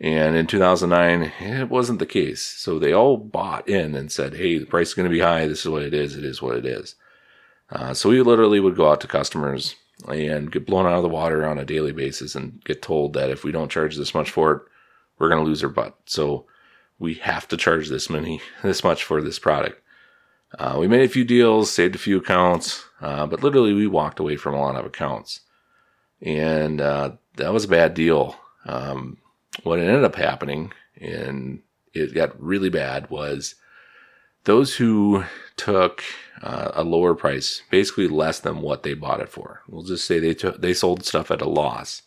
And 0.01 0.35
in 0.35 0.47
2009, 0.47 1.33
it 1.41 1.71
wasn't 1.71 2.01
the 2.01 2.07
case. 2.07 2.43
So 2.43 2.79
they 2.79 2.93
all 2.93 3.17
bought 3.17 3.69
in 3.69 3.95
and 3.95 4.11
said, 4.11 4.35
"Hey, 4.35 4.59
the 4.59 4.67
price 4.67 4.89
is 4.89 4.95
going 4.95 5.09
to 5.09 5.15
be 5.15 5.21
high. 5.21 5.47
This 5.47 5.61
is 5.61 5.69
what 5.69 5.83
it 5.83 5.95
is. 5.95 6.17
It 6.17 6.25
is 6.25 6.43
what 6.43 6.57
it 6.57 6.67
is." 6.67 6.97
Uh, 7.71 7.95
so 7.95 8.11
we 8.11 8.21
literally 8.21 8.61
would 8.61 8.77
go 8.77 8.91
out 8.91 9.01
to 9.01 9.07
customers 9.07 9.77
and 10.09 10.51
get 10.51 10.67
blown 10.67 10.87
out 10.87 10.97
of 10.97 11.03
the 11.03 11.09
water 11.09 11.47
on 11.47 11.59
a 11.59 11.65
daily 11.65 11.93
basis 11.93 12.35
and 12.35 12.63
get 12.65 12.83
told 12.83 13.13
that 13.15 13.31
if 13.31 13.45
we 13.45 13.53
don't 13.53 13.71
charge 13.71 13.97
this 13.97 14.15
much 14.15 14.31
for 14.31 14.53
it, 14.53 14.63
we're 15.19 15.29
going 15.29 15.43
to 15.43 15.49
lose 15.49 15.63
our 15.63 15.71
butt. 15.71 15.97
So 16.05 16.47
we 16.99 17.15
have 17.15 17.49
to 17.49 17.57
charge 17.57 17.89
this 17.89 18.11
many, 18.11 18.41
this 18.63 18.85
much 18.85 19.05
for 19.05 19.23
this 19.23 19.39
product. 19.39 19.81
Uh, 20.59 20.77
we 20.79 20.87
made 20.87 21.03
a 21.03 21.09
few 21.09 21.25
deals, 21.25 21.73
saved 21.73 21.95
a 21.95 21.99
few 21.99 22.19
accounts, 22.19 22.85
uh, 23.01 23.27
but 23.27 23.43
literally 23.43 23.73
we 23.73 23.87
walked 23.87 24.19
away 24.19 24.37
from 24.37 24.55
a 24.55 24.61
lot 24.61 24.77
of 24.77 24.85
accounts. 24.85 25.41
And 26.21 26.81
uh, 26.81 27.13
that 27.37 27.53
was 27.53 27.65
a 27.65 27.69
bad 27.69 27.95
deal. 27.95 28.37
Um, 28.67 29.17
what 29.63 29.79
ended 29.79 30.05
up 30.05 30.17
happening, 30.17 30.73
and 31.01 31.61
it 31.93 32.15
got 32.15 32.41
really 32.43 32.71
bad, 32.71 33.11
was 33.11 33.55
those 34.45 34.77
who 34.77 35.25
took 35.57 36.03
uh, 36.43 36.73
a 36.75 36.83
lower 36.83 37.15
price, 37.15 37.63
basically 37.71 38.09
less 38.09 38.41
than 38.41 38.61
what 38.61 38.83
they 38.83 38.95
bought 38.95 39.21
it 39.21 39.29
for. 39.29 39.63
We'll 39.69 39.83
just 39.83 40.07
say 40.07 40.19
they 40.19 40.35
took 40.35 40.61
they 40.61 40.75
sold 40.75 41.05
stuff 41.05 41.31
at 41.31 41.43
a 41.43 41.49
loss. 41.49 42.03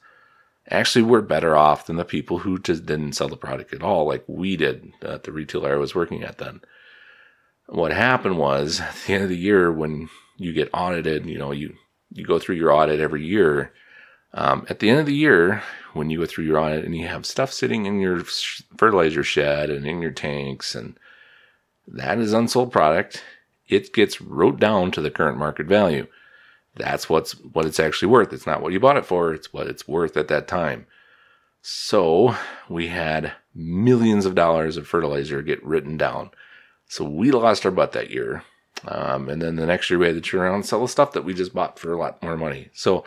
Actually, 0.70 1.04
were 1.04 1.22
better 1.22 1.56
off 1.56 1.86
than 1.86 1.96
the 1.96 2.04
people 2.04 2.40
who 2.40 2.58
just 2.58 2.86
didn't 2.86 3.14
sell 3.14 3.30
the 3.30 3.38
product 3.38 3.74
at 3.74 3.84
all, 3.84 4.08
like 4.08 4.24
we 4.28 4.58
did 4.58 4.92
at 5.04 5.24
the 5.24 5.32
retailer 5.32 5.74
I 5.74 5.78
was 5.78 5.94
working 5.94 6.24
at 6.24 6.40
then 6.40 6.62
what 7.68 7.92
happened 7.92 8.38
was 8.38 8.80
at 8.80 8.96
the 9.06 9.14
end 9.14 9.24
of 9.24 9.30
the 9.30 9.38
year 9.38 9.72
when 9.72 10.10
you 10.38 10.54
get 10.54 10.70
audited, 10.74 11.25
you 11.25 11.38
know, 11.38 11.52
you, 11.52 11.75
you 12.12 12.25
go 12.25 12.40
through 12.40 12.56
your 12.56 12.72
audit 12.72 13.00
every 13.00 13.25
year. 13.25 13.74
Um, 14.36 14.65
at 14.70 14.80
the 14.80 14.89
end 14.89 15.00
of 15.00 15.06
the 15.06 15.15
year, 15.15 15.63
when 15.94 16.10
you 16.10 16.20
go 16.20 16.25
through 16.25 16.44
your 16.44 16.60
audit 16.60 16.84
and 16.84 16.96
you 16.96 17.08
have 17.08 17.25
stuff 17.25 17.54
sitting 17.54 17.86
in 17.86 18.01
your 18.01 18.24
fertilizer 18.77 19.24
shed 19.24 19.70
and 19.70 19.88
in 19.88 20.01
your 20.01 20.12
tanks, 20.12 20.75
and 20.75 21.00
that 21.88 22.20
is 22.20 22.34
unsold 22.34 22.72
product, 22.72 23.24
it 23.70 23.94
gets 23.94 24.20
wrote 24.20 24.60
down 24.60 24.92
to 24.92 25.01
the 25.01 25.10
current 25.10 25.38
market 25.38 25.68
value. 25.68 26.06
That's 26.75 27.10
what's 27.10 27.32
what 27.44 27.65
it's 27.65 27.80
actually 27.80 28.10
worth. 28.10 28.34
It's 28.34 28.46
not 28.46 28.62
what 28.62 28.74
you 28.74 28.80
bought 28.80 28.98
it 28.98 29.06
for, 29.06 29.34
it's 29.34 29.54
what 29.54 29.68
it's 29.68 29.88
worth 29.88 30.18
at 30.18 30.27
that 30.27 30.50
time. 30.50 30.86
So 31.62 32.36
we 32.68 32.89
had 32.89 33.32
millions 33.56 34.25
of 34.25 34.36
dollars 34.36 34.75
of 34.75 34.86
fertilizer 34.86 35.42
get 35.42 35.65
written 35.65 35.96
down. 35.96 36.32
So 36.88 37.06
we 37.06 37.32
lost 37.32 37.65
our 37.65 37.72
butt 37.72 37.94
that 37.94 38.12
year. 38.12 38.44
Um, 38.86 39.30
and 39.30 39.42
then 39.42 39.56
the 39.56 39.65
next 39.65 39.89
year 39.89 39.98
we 39.98 40.08
had 40.08 40.15
to 40.15 40.22
turn 40.22 40.42
around 40.42 40.56
and 40.56 40.65
sell 40.65 40.82
the 40.82 40.89
stuff 40.89 41.13
that 41.13 41.24
we 41.24 41.34
just 41.34 41.54
bought 41.54 41.80
for 41.80 41.94
a 41.94 41.98
lot 41.98 42.22
more 42.22 42.36
money. 42.36 42.70
So 42.74 43.06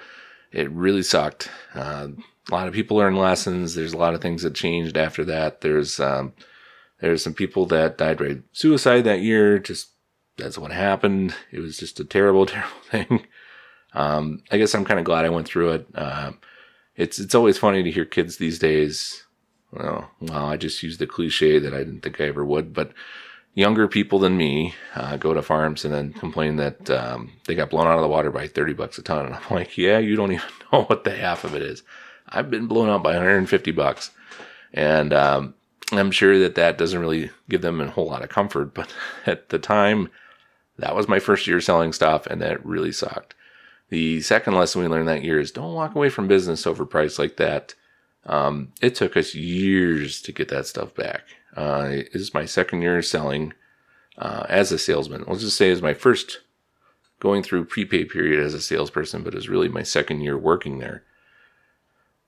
it 0.53 0.71
really 0.71 1.03
sucked. 1.03 1.51
Uh, 1.75 2.09
a 2.51 2.55
lot 2.55 2.69
of 2.69 2.75
people 2.75 2.97
learned 2.97 3.19
lessons. 3.19 3.75
There's 3.75 3.93
a 3.93 3.99
lot 3.99 4.15
of 4.15 4.21
things 4.21 4.43
that 4.43 4.55
changed 4.55 4.97
after 4.97 5.25
that. 5.27 5.61
There's 5.61 6.01
um, 6.01 6.33
there's 7.01 7.23
some 7.23 7.35
people 7.35 7.67
that 7.67 7.99
died 7.99 8.19
by 8.19 8.39
suicide 8.53 9.03
that 9.03 9.21
year. 9.21 9.59
Just 9.59 9.91
that's 10.37 10.59
what 10.59 10.73
happened. 10.73 11.35
It 11.51 11.61
was 11.61 11.77
just 11.77 12.01
a 12.01 12.05
terrible, 12.05 12.47
terrible 12.47 12.81
thing. 12.91 13.27
Um, 13.93 14.43
I 14.51 14.59
guess 14.59 14.75
I'm 14.75 14.85
kind 14.85 14.99
of 14.99 15.05
glad 15.05 15.25
I 15.25 15.31
went 15.31 15.47
through 15.47 15.73
it. 15.73 15.87
Uh, 15.95 16.33
it's 16.97 17.19
it's 17.19 17.35
always 17.35 17.59
funny 17.59 17.83
to 17.83 17.91
hear 17.91 18.05
kids 18.05 18.37
these 18.37 18.59
days. 18.59 19.25
Well, 19.73 20.11
well, 20.21 20.47
I 20.47 20.57
just 20.57 20.83
used 20.83 20.99
the 20.99 21.07
cliche 21.07 21.59
that 21.59 21.75
I 21.75 21.79
didn't 21.79 22.01
think 22.01 22.21
I 22.21 22.25
ever 22.25 22.45
would, 22.45 22.73
but 22.73 22.93
younger 23.55 23.89
people 23.89 24.19
than 24.19 24.37
me 24.37 24.75
uh, 24.95 25.17
go 25.17 25.35
to 25.35 25.43
farms 25.43 25.85
and 25.85 25.93
then 25.93 26.13
complain 26.13 26.57
that 26.57 26.89
um, 26.91 27.33
they 27.47 27.55
got 27.55 27.71
blown 27.71 27.87
out 27.87 27.97
of 27.97 28.03
the 28.03 28.09
water 28.09 28.31
by 28.31 28.47
30 28.47 28.75
bucks 28.75 28.99
a 28.99 29.03
ton. 29.03 29.27
And 29.27 29.35
I'm 29.35 29.43
like, 29.51 29.77
yeah, 29.77 29.99
you 29.99 30.17
don't 30.17 30.33
even 30.33 30.47
know 30.73 30.85
what 30.85 31.05
the 31.05 31.17
half 31.17 31.45
of 31.45 31.55
it 31.55 31.63
is. 31.63 31.83
I've 32.29 32.51
been 32.51 32.67
blown 32.67 32.89
out 32.89 33.03
by 33.03 33.15
150 33.15 33.71
bucks. 33.73 34.11
And 34.73 35.13
um, 35.13 35.55
I'm 35.93 36.11
sure 36.11 36.39
that 36.39 36.55
that 36.57 36.79
doesn't 36.79 37.01
really 37.01 37.31
give 37.49 37.63
them 37.63 37.81
a 37.81 37.91
whole 37.91 38.07
lot 38.07 38.23
of 38.23 38.29
comfort. 38.29 38.75
But 38.75 38.95
at 39.27 39.49
the 39.49 39.59
time, 39.59 40.09
that 40.79 40.95
was 40.95 41.09
my 41.09 41.19
first 41.19 41.47
year 41.47 41.61
selling 41.61 41.93
stuff, 41.93 42.27
and 42.27 42.41
that 42.41 42.65
really 42.65 42.93
sucked. 42.93 43.35
The 43.91 44.21
second 44.21 44.55
lesson 44.55 44.83
we 44.83 44.89
learned 44.89 45.09
that 45.09 45.25
year 45.25 45.41
is 45.41 45.51
don't 45.51 45.75
walk 45.75 45.95
away 45.95 46.11
from 46.11 46.29
business 46.29 46.67
over 46.67 46.85
price 46.85 47.19
like 47.19 47.37
that. 47.39 47.75
Um, 48.27 48.73
it 48.83 48.95
took 48.95 49.17
us 49.17 49.35
years 49.35 50.21
to 50.23 50.33
get 50.33 50.49
that 50.49 50.67
stuff 50.67 50.95
back. 50.95 51.23
Uh, 51.57 52.03
is 52.13 52.35
my 52.35 52.45
second 52.45 52.83
year 52.83 53.01
selling 53.03 53.53
uh, 54.19 54.45
as 54.49 54.71
a 54.71 54.79
salesman. 54.79 55.25
Let's 55.27 55.43
just 55.43 55.57
say 55.57 55.71
it's 55.71 55.83
my 55.83 55.95
first 55.95 56.41
going 57.21 57.43
through 57.43 57.65
prepay 57.65 58.05
period 58.05 58.45
as 58.45 58.55
a 58.55 58.61
salesperson, 58.61 59.23
but 59.23 59.35
it's 59.35 59.49
really 59.49 59.69
my 59.69 59.83
second 59.83 60.21
year 60.21 60.39
working 60.39 60.79
there. 60.79 61.05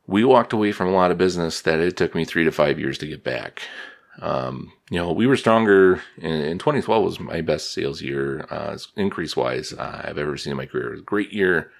We 0.06 0.24
walked 0.24 0.52
away 0.52 0.72
from 0.72 0.88
a 0.88 0.92
lot 0.92 1.10
of 1.10 1.18
business 1.18 1.60
that 1.62 1.78
it 1.78 1.96
took 1.96 2.14
me 2.14 2.24
three 2.24 2.44
to 2.44 2.50
five 2.50 2.80
years 2.80 2.98
to 2.98 3.06
get 3.06 3.22
back. 3.22 3.62
Um, 4.20 4.72
you 4.90 4.98
know, 4.98 5.12
we 5.12 5.26
were 5.26 5.36
stronger 5.36 6.02
in, 6.18 6.32
in, 6.32 6.58
2012 6.58 7.04
was 7.04 7.20
my 7.20 7.40
best 7.40 7.72
sales 7.72 8.02
year, 8.02 8.46
uh, 8.50 8.76
increase 8.96 9.36
wise, 9.36 9.72
uh, 9.72 10.02
I've 10.04 10.18
ever 10.18 10.36
seen 10.36 10.50
in 10.50 10.56
my 10.56 10.66
career. 10.66 10.88
It 10.88 10.92
was 10.92 11.00
a 11.00 11.04
great 11.04 11.32
year. 11.32 11.70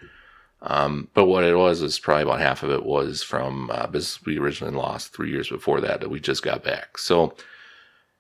Um, 0.62 1.08
but 1.14 1.24
what 1.24 1.44
it 1.44 1.54
was 1.56 1.80
is 1.80 1.98
probably 1.98 2.24
about 2.24 2.40
half 2.40 2.62
of 2.62 2.70
it 2.70 2.84
was 2.84 3.22
from 3.22 3.70
uh, 3.70 3.86
business 3.86 4.24
we 4.24 4.38
originally 4.38 4.76
lost 4.76 5.14
three 5.14 5.30
years 5.30 5.48
before 5.48 5.80
that 5.80 6.00
that 6.00 6.10
we 6.10 6.20
just 6.20 6.42
got 6.42 6.62
back. 6.62 6.98
So, 6.98 7.34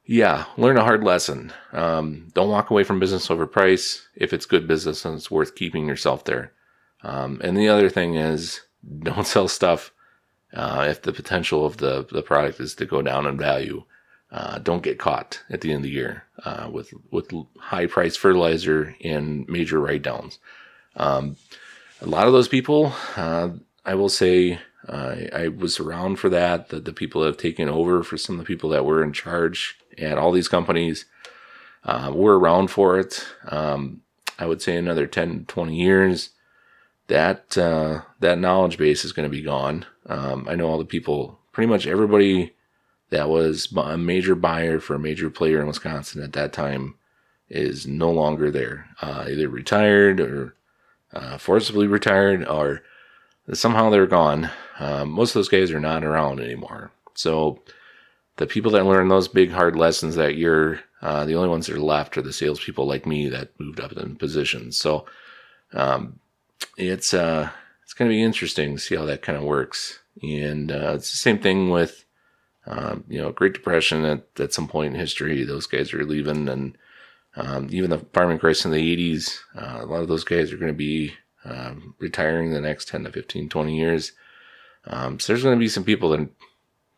yeah, 0.06 0.46
learn 0.56 0.78
a 0.78 0.82
hard 0.84 1.04
lesson. 1.04 1.52
Um, 1.72 2.28
don't 2.34 2.48
walk 2.48 2.70
away 2.70 2.82
from 2.84 2.98
business 2.98 3.30
over 3.30 3.46
price 3.46 4.08
if 4.14 4.32
it's 4.32 4.46
good 4.46 4.66
business 4.66 5.04
and 5.04 5.16
it's 5.16 5.30
worth 5.30 5.54
keeping 5.54 5.86
yourself 5.86 6.24
there. 6.24 6.52
Um, 7.02 7.40
and 7.44 7.56
the 7.56 7.68
other 7.68 7.90
thing 7.90 8.14
is 8.16 8.60
don't 9.02 9.26
sell 9.26 9.48
stuff 9.48 9.92
uh, 10.54 10.86
if 10.88 11.02
the 11.02 11.12
potential 11.12 11.64
of 11.66 11.76
the 11.76 12.06
the 12.10 12.22
product 12.22 12.58
is 12.60 12.74
to 12.76 12.86
go 12.86 13.02
down 13.02 13.26
in 13.26 13.36
value. 13.38 13.84
uh, 14.32 14.58
don't 14.58 14.82
get 14.82 14.98
caught 14.98 15.42
at 15.50 15.60
the 15.60 15.70
end 15.70 15.78
of 15.78 15.82
the 15.84 15.90
year 15.90 16.24
uh, 16.44 16.68
with 16.72 16.92
with 17.10 17.32
high 17.58 17.86
price 17.86 18.16
fertilizer 18.16 18.94
and 19.04 19.48
major 19.48 19.80
write 19.80 20.02
downs. 20.02 20.38
Um, 20.96 21.36
a 22.00 22.06
lot 22.06 22.26
of 22.26 22.32
those 22.32 22.48
people, 22.48 22.92
uh, 23.16 23.50
I 23.84 23.94
will 23.94 24.08
say, 24.08 24.58
I 24.88 25.48
was 25.48 25.78
around 25.78 26.16
for 26.16 26.28
that. 26.30 26.70
The, 26.70 26.80
the 26.80 26.92
people 26.92 27.20
that 27.20 27.28
have 27.28 27.36
taken 27.36 27.68
over 27.68 28.02
for 28.02 28.16
some 28.16 28.36
of 28.36 28.40
the 28.40 28.46
people 28.46 28.70
that 28.70 28.84
were 28.84 29.04
in 29.04 29.12
charge 29.12 29.76
at 29.98 30.18
all 30.18 30.32
these 30.32 30.48
companies 30.48 31.04
uh, 31.84 32.10
were 32.14 32.38
around 32.38 32.68
for 32.68 32.98
it. 32.98 33.24
Um, 33.48 34.02
I 34.38 34.46
would 34.46 34.62
say 34.62 34.76
another 34.76 35.06
10, 35.06 35.44
20 35.46 35.76
years, 35.76 36.30
that 37.08 37.58
uh, 37.58 38.02
that 38.20 38.38
knowledge 38.38 38.78
base 38.78 39.04
is 39.04 39.12
going 39.12 39.28
to 39.28 39.36
be 39.36 39.42
gone. 39.42 39.84
Um, 40.06 40.46
I 40.48 40.54
know 40.54 40.68
all 40.68 40.78
the 40.78 40.84
people, 40.84 41.38
pretty 41.52 41.68
much 41.68 41.86
everybody 41.86 42.54
that 43.10 43.28
was 43.28 43.72
a 43.76 43.98
major 43.98 44.34
buyer 44.34 44.78
for 44.78 44.94
a 44.94 45.00
major 45.00 45.28
player 45.28 45.60
in 45.60 45.66
Wisconsin 45.66 46.22
at 46.22 46.32
that 46.34 46.52
time 46.52 46.94
is 47.48 47.86
no 47.86 48.10
longer 48.10 48.50
there. 48.50 48.88
Uh, 49.02 49.26
either 49.28 49.48
retired 49.48 50.20
or 50.20 50.54
uh, 51.12 51.38
forcibly 51.38 51.86
retired, 51.86 52.46
or 52.46 52.82
somehow 53.52 53.90
they're 53.90 54.06
gone. 54.06 54.50
Um, 54.78 55.10
most 55.10 55.30
of 55.30 55.34
those 55.34 55.48
guys 55.48 55.70
are 55.70 55.80
not 55.80 56.04
around 56.04 56.40
anymore. 56.40 56.90
So 57.14 57.60
the 58.36 58.46
people 58.46 58.72
that 58.72 58.86
learn 58.86 59.08
those 59.08 59.28
big 59.28 59.50
hard 59.50 59.76
lessons 59.76 60.14
that 60.16 60.36
year, 60.36 60.80
uh, 61.02 61.24
the 61.24 61.34
only 61.34 61.48
ones 61.48 61.66
that 61.66 61.76
are 61.76 61.80
left 61.80 62.16
are 62.16 62.22
the 62.22 62.32
salespeople 62.32 62.86
like 62.86 63.06
me 63.06 63.28
that 63.28 63.58
moved 63.58 63.80
up 63.80 63.92
in 63.92 64.16
positions. 64.16 64.78
So 64.78 65.04
um, 65.72 66.20
it's 66.76 67.12
uh, 67.12 67.50
it's 67.82 67.92
going 67.92 68.08
to 68.08 68.14
be 68.14 68.22
interesting 68.22 68.74
to 68.74 68.80
see 68.80 68.96
how 68.96 69.04
that 69.06 69.22
kind 69.22 69.36
of 69.36 69.44
works. 69.44 69.98
And 70.22 70.70
uh, 70.70 70.92
it's 70.94 71.10
the 71.10 71.16
same 71.16 71.38
thing 71.38 71.70
with 71.70 72.04
um, 72.66 73.04
you 73.08 73.20
know 73.20 73.32
Great 73.32 73.52
Depression 73.52 74.04
at, 74.04 74.26
at 74.38 74.52
some 74.52 74.68
point 74.68 74.94
in 74.94 75.00
history. 75.00 75.44
Those 75.44 75.66
guys 75.66 75.92
are 75.92 76.04
leaving, 76.04 76.48
and 76.48 76.76
um, 77.36 77.68
even 77.70 77.90
the 77.90 77.98
farming 78.12 78.38
crisis 78.38 78.64
in 78.64 78.72
the 78.72 78.96
80s. 78.96 79.38
Uh, 79.56 79.80
a 79.82 79.86
lot 79.86 80.02
of 80.02 80.08
those 80.08 80.24
guys 80.24 80.52
are 80.52 80.56
going 80.56 80.72
to 80.72 80.76
be 80.76 81.14
um, 81.44 81.94
retiring 81.98 82.52
the 82.52 82.60
next 82.60 82.88
10 82.88 83.04
to 83.04 83.12
15, 83.12 83.48
20 83.48 83.76
years. 83.76 84.12
Um, 84.84 85.18
so 85.18 85.32
there's 85.32 85.42
going 85.42 85.56
to 85.56 85.60
be 85.60 85.68
some 85.68 85.84
people 85.84 86.10
that 86.10 86.28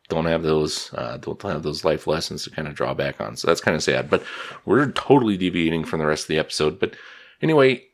don't 0.08 0.26
have 0.26 0.42
those, 0.42 0.92
uh, 0.94 1.16
don't 1.18 1.40
have 1.42 1.62
those 1.62 1.84
life 1.84 2.06
lessons 2.06 2.44
to 2.44 2.50
kind 2.50 2.68
of 2.68 2.74
draw 2.74 2.94
back 2.94 3.20
on. 3.20 3.36
So 3.36 3.46
that's 3.46 3.60
kind 3.60 3.74
of 3.74 3.82
sad, 3.82 4.10
but 4.10 4.22
we're 4.64 4.90
totally 4.92 5.36
deviating 5.36 5.84
from 5.84 6.00
the 6.00 6.06
rest 6.06 6.24
of 6.24 6.28
the 6.28 6.38
episode. 6.38 6.78
But 6.78 6.94
anyway, 7.40 7.84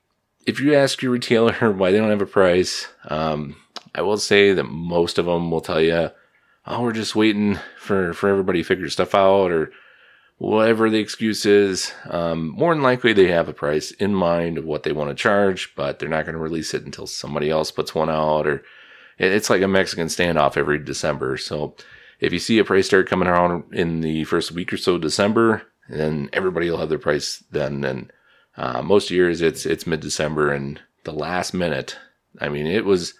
if 0.47 0.61
you 0.61 0.75
ask 0.75 1.03
your 1.03 1.13
retailer 1.13 1.73
why 1.73 1.91
they 1.91 1.99
don't 1.99 2.11
have 2.11 2.23
a 2.23 2.27
price, 2.27 2.89
um, 3.09 3.57
I 3.95 4.03
will 4.03 4.19
say 4.19 4.53
that 4.53 4.65
most 4.65 5.19
of 5.19 5.27
them 5.27 5.51
will 5.51 5.61
tell 5.61 5.81
you, 5.81 6.11
oh, 6.67 6.83
we're 6.83 6.93
just 6.93 7.17
waiting 7.17 7.59
for, 7.79 8.13
for 8.13 8.29
everybody 8.29 8.61
to 8.61 8.69
figure 8.69 8.89
stuff 8.91 9.15
out 9.15 9.51
or, 9.51 9.73
whatever 10.39 10.89
the 10.89 10.99
excuse 10.99 11.45
is, 11.45 11.93
um, 12.09 12.49
more 12.49 12.75
than 12.75 12.83
likely 12.83 13.13
they 13.13 13.29
have 13.29 13.49
a 13.49 13.53
price 13.53 13.91
in 13.93 14.15
mind 14.15 14.57
of 14.57 14.65
what 14.65 14.85
they 14.85 14.93
want 14.93 15.11
to 15.11 15.15
charge, 15.15 15.75
but 15.77 15.99
they're 15.99 16.09
not 16.09 16.25
going 16.25 16.35
to 16.35 16.41
release 16.41 16.73
it 16.75 16.85
until 16.85 17.07
somebody 17.07 17.51
else 17.51 17.71
puts 17.71 17.95
one 17.95 18.09
out 18.09 18.47
or 18.47 18.63
it's 19.19 19.51
like 19.51 19.63
a 19.63 19.69
Mexican 19.69 20.07
standoff 20.07 20.57
every 20.57 20.79
December. 20.79 21.37
So 21.37 21.75
if 22.21 22.33
you 22.33 22.39
see 22.39 22.59
a 22.59 22.65
price 22.65 22.87
start 22.87 23.09
coming 23.09 23.29
around 23.29 23.65
in 23.73 24.01
the 24.01 24.25
first 24.25 24.53
week 24.53 24.73
or 24.73 24.77
so 24.77 24.95
of 24.95 25.01
December, 25.01 25.63
then 25.89 26.31
everybody 26.33 26.71
will 26.71 26.79
have 26.79 26.89
their 26.89 26.99
price 26.99 27.43
then. 27.51 27.85
And 27.85 28.13
uh, 28.57 28.83
most 28.83 29.11
years 29.11 29.41
it's 29.41 29.67
it's 29.67 29.87
mid 29.87 30.01
December 30.01 30.53
and 30.53 30.81
the 31.05 31.13
last 31.13 31.53
minute. 31.53 31.97
I 32.41 32.49
mean, 32.49 32.67
it 32.67 32.85
was 32.85 33.15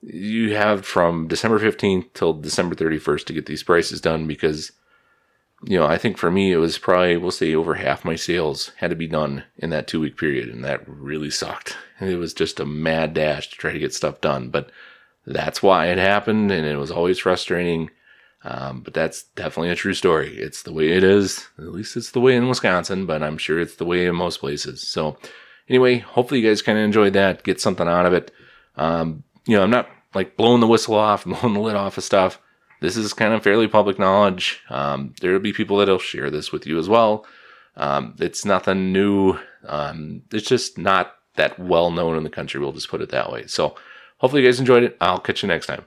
you 0.00 0.54
have 0.54 0.84
from 0.84 1.28
December 1.28 1.58
15th 1.58 2.12
till 2.14 2.34
December 2.34 2.74
31st 2.74 3.24
to 3.26 3.32
get 3.32 3.46
these 3.46 3.62
prices 3.62 4.00
done 4.00 4.26
because 4.26 4.72
you 5.64 5.78
know, 5.78 5.86
I 5.86 5.98
think 5.98 6.18
for 6.18 6.30
me, 6.30 6.52
it 6.52 6.56
was 6.56 6.78
probably, 6.78 7.16
we'll 7.16 7.30
say 7.30 7.54
over 7.54 7.74
half 7.74 8.04
my 8.04 8.16
sales 8.16 8.72
had 8.76 8.90
to 8.90 8.96
be 8.96 9.06
done 9.06 9.44
in 9.56 9.70
that 9.70 9.86
two 9.86 10.00
week 10.00 10.16
period. 10.16 10.48
And 10.48 10.64
that 10.64 10.82
really 10.86 11.30
sucked. 11.30 11.76
It 12.00 12.16
was 12.16 12.34
just 12.34 12.58
a 12.58 12.66
mad 12.66 13.14
dash 13.14 13.48
to 13.50 13.56
try 13.56 13.72
to 13.72 13.78
get 13.78 13.94
stuff 13.94 14.20
done. 14.20 14.48
But 14.48 14.70
that's 15.24 15.62
why 15.62 15.86
it 15.86 15.98
happened. 15.98 16.50
And 16.50 16.66
it 16.66 16.76
was 16.76 16.90
always 16.90 17.20
frustrating. 17.20 17.90
Um, 18.44 18.80
but 18.80 18.92
that's 18.92 19.22
definitely 19.22 19.70
a 19.70 19.76
true 19.76 19.94
story. 19.94 20.36
It's 20.36 20.62
the 20.62 20.72
way 20.72 20.90
it 20.90 21.04
is. 21.04 21.46
At 21.58 21.72
least 21.72 21.96
it's 21.96 22.10
the 22.10 22.20
way 22.20 22.34
in 22.34 22.48
Wisconsin, 22.48 23.06
but 23.06 23.22
I'm 23.22 23.38
sure 23.38 23.60
it's 23.60 23.76
the 23.76 23.84
way 23.84 24.06
in 24.06 24.16
most 24.16 24.40
places. 24.40 24.86
So 24.86 25.16
anyway, 25.68 25.98
hopefully 25.98 26.40
you 26.40 26.48
guys 26.48 26.60
kind 26.60 26.76
of 26.76 26.84
enjoyed 26.84 27.12
that, 27.12 27.44
get 27.44 27.60
something 27.60 27.86
out 27.86 28.06
of 28.06 28.12
it. 28.12 28.32
Um, 28.76 29.22
you 29.46 29.56
know, 29.56 29.62
I'm 29.62 29.70
not 29.70 29.88
like 30.12 30.36
blowing 30.36 30.60
the 30.60 30.66
whistle 30.66 30.96
off, 30.96 31.24
blowing 31.24 31.54
the 31.54 31.60
lid 31.60 31.76
off 31.76 31.98
of 31.98 32.04
stuff 32.04 32.40
this 32.82 32.96
is 32.96 33.14
kind 33.14 33.32
of 33.32 33.42
fairly 33.42 33.68
public 33.68 33.98
knowledge. 33.98 34.60
Um, 34.68 35.14
there 35.20 35.32
will 35.32 35.40
be 35.40 35.52
people 35.52 35.78
that'll 35.78 35.98
share 35.98 36.30
this 36.30 36.52
with 36.52 36.66
you 36.66 36.78
as 36.78 36.88
well. 36.88 37.24
Um, 37.76 38.14
it's 38.18 38.44
nothing 38.44 38.92
new. 38.92 39.38
Um, 39.66 40.22
it's 40.32 40.48
just 40.48 40.76
not 40.76 41.14
that 41.36 41.58
well 41.58 41.90
known 41.90 42.16
in 42.16 42.24
the 42.24 42.30
country. 42.30 42.60
We'll 42.60 42.72
just 42.72 42.90
put 42.90 43.00
it 43.00 43.10
that 43.10 43.32
way. 43.32 43.46
So 43.46 43.76
hopefully 44.18 44.42
you 44.42 44.48
guys 44.48 44.60
enjoyed 44.60 44.82
it. 44.82 44.96
I'll 45.00 45.18
catch 45.20 45.42
you 45.42 45.48
next 45.48 45.66
time. 45.66 45.84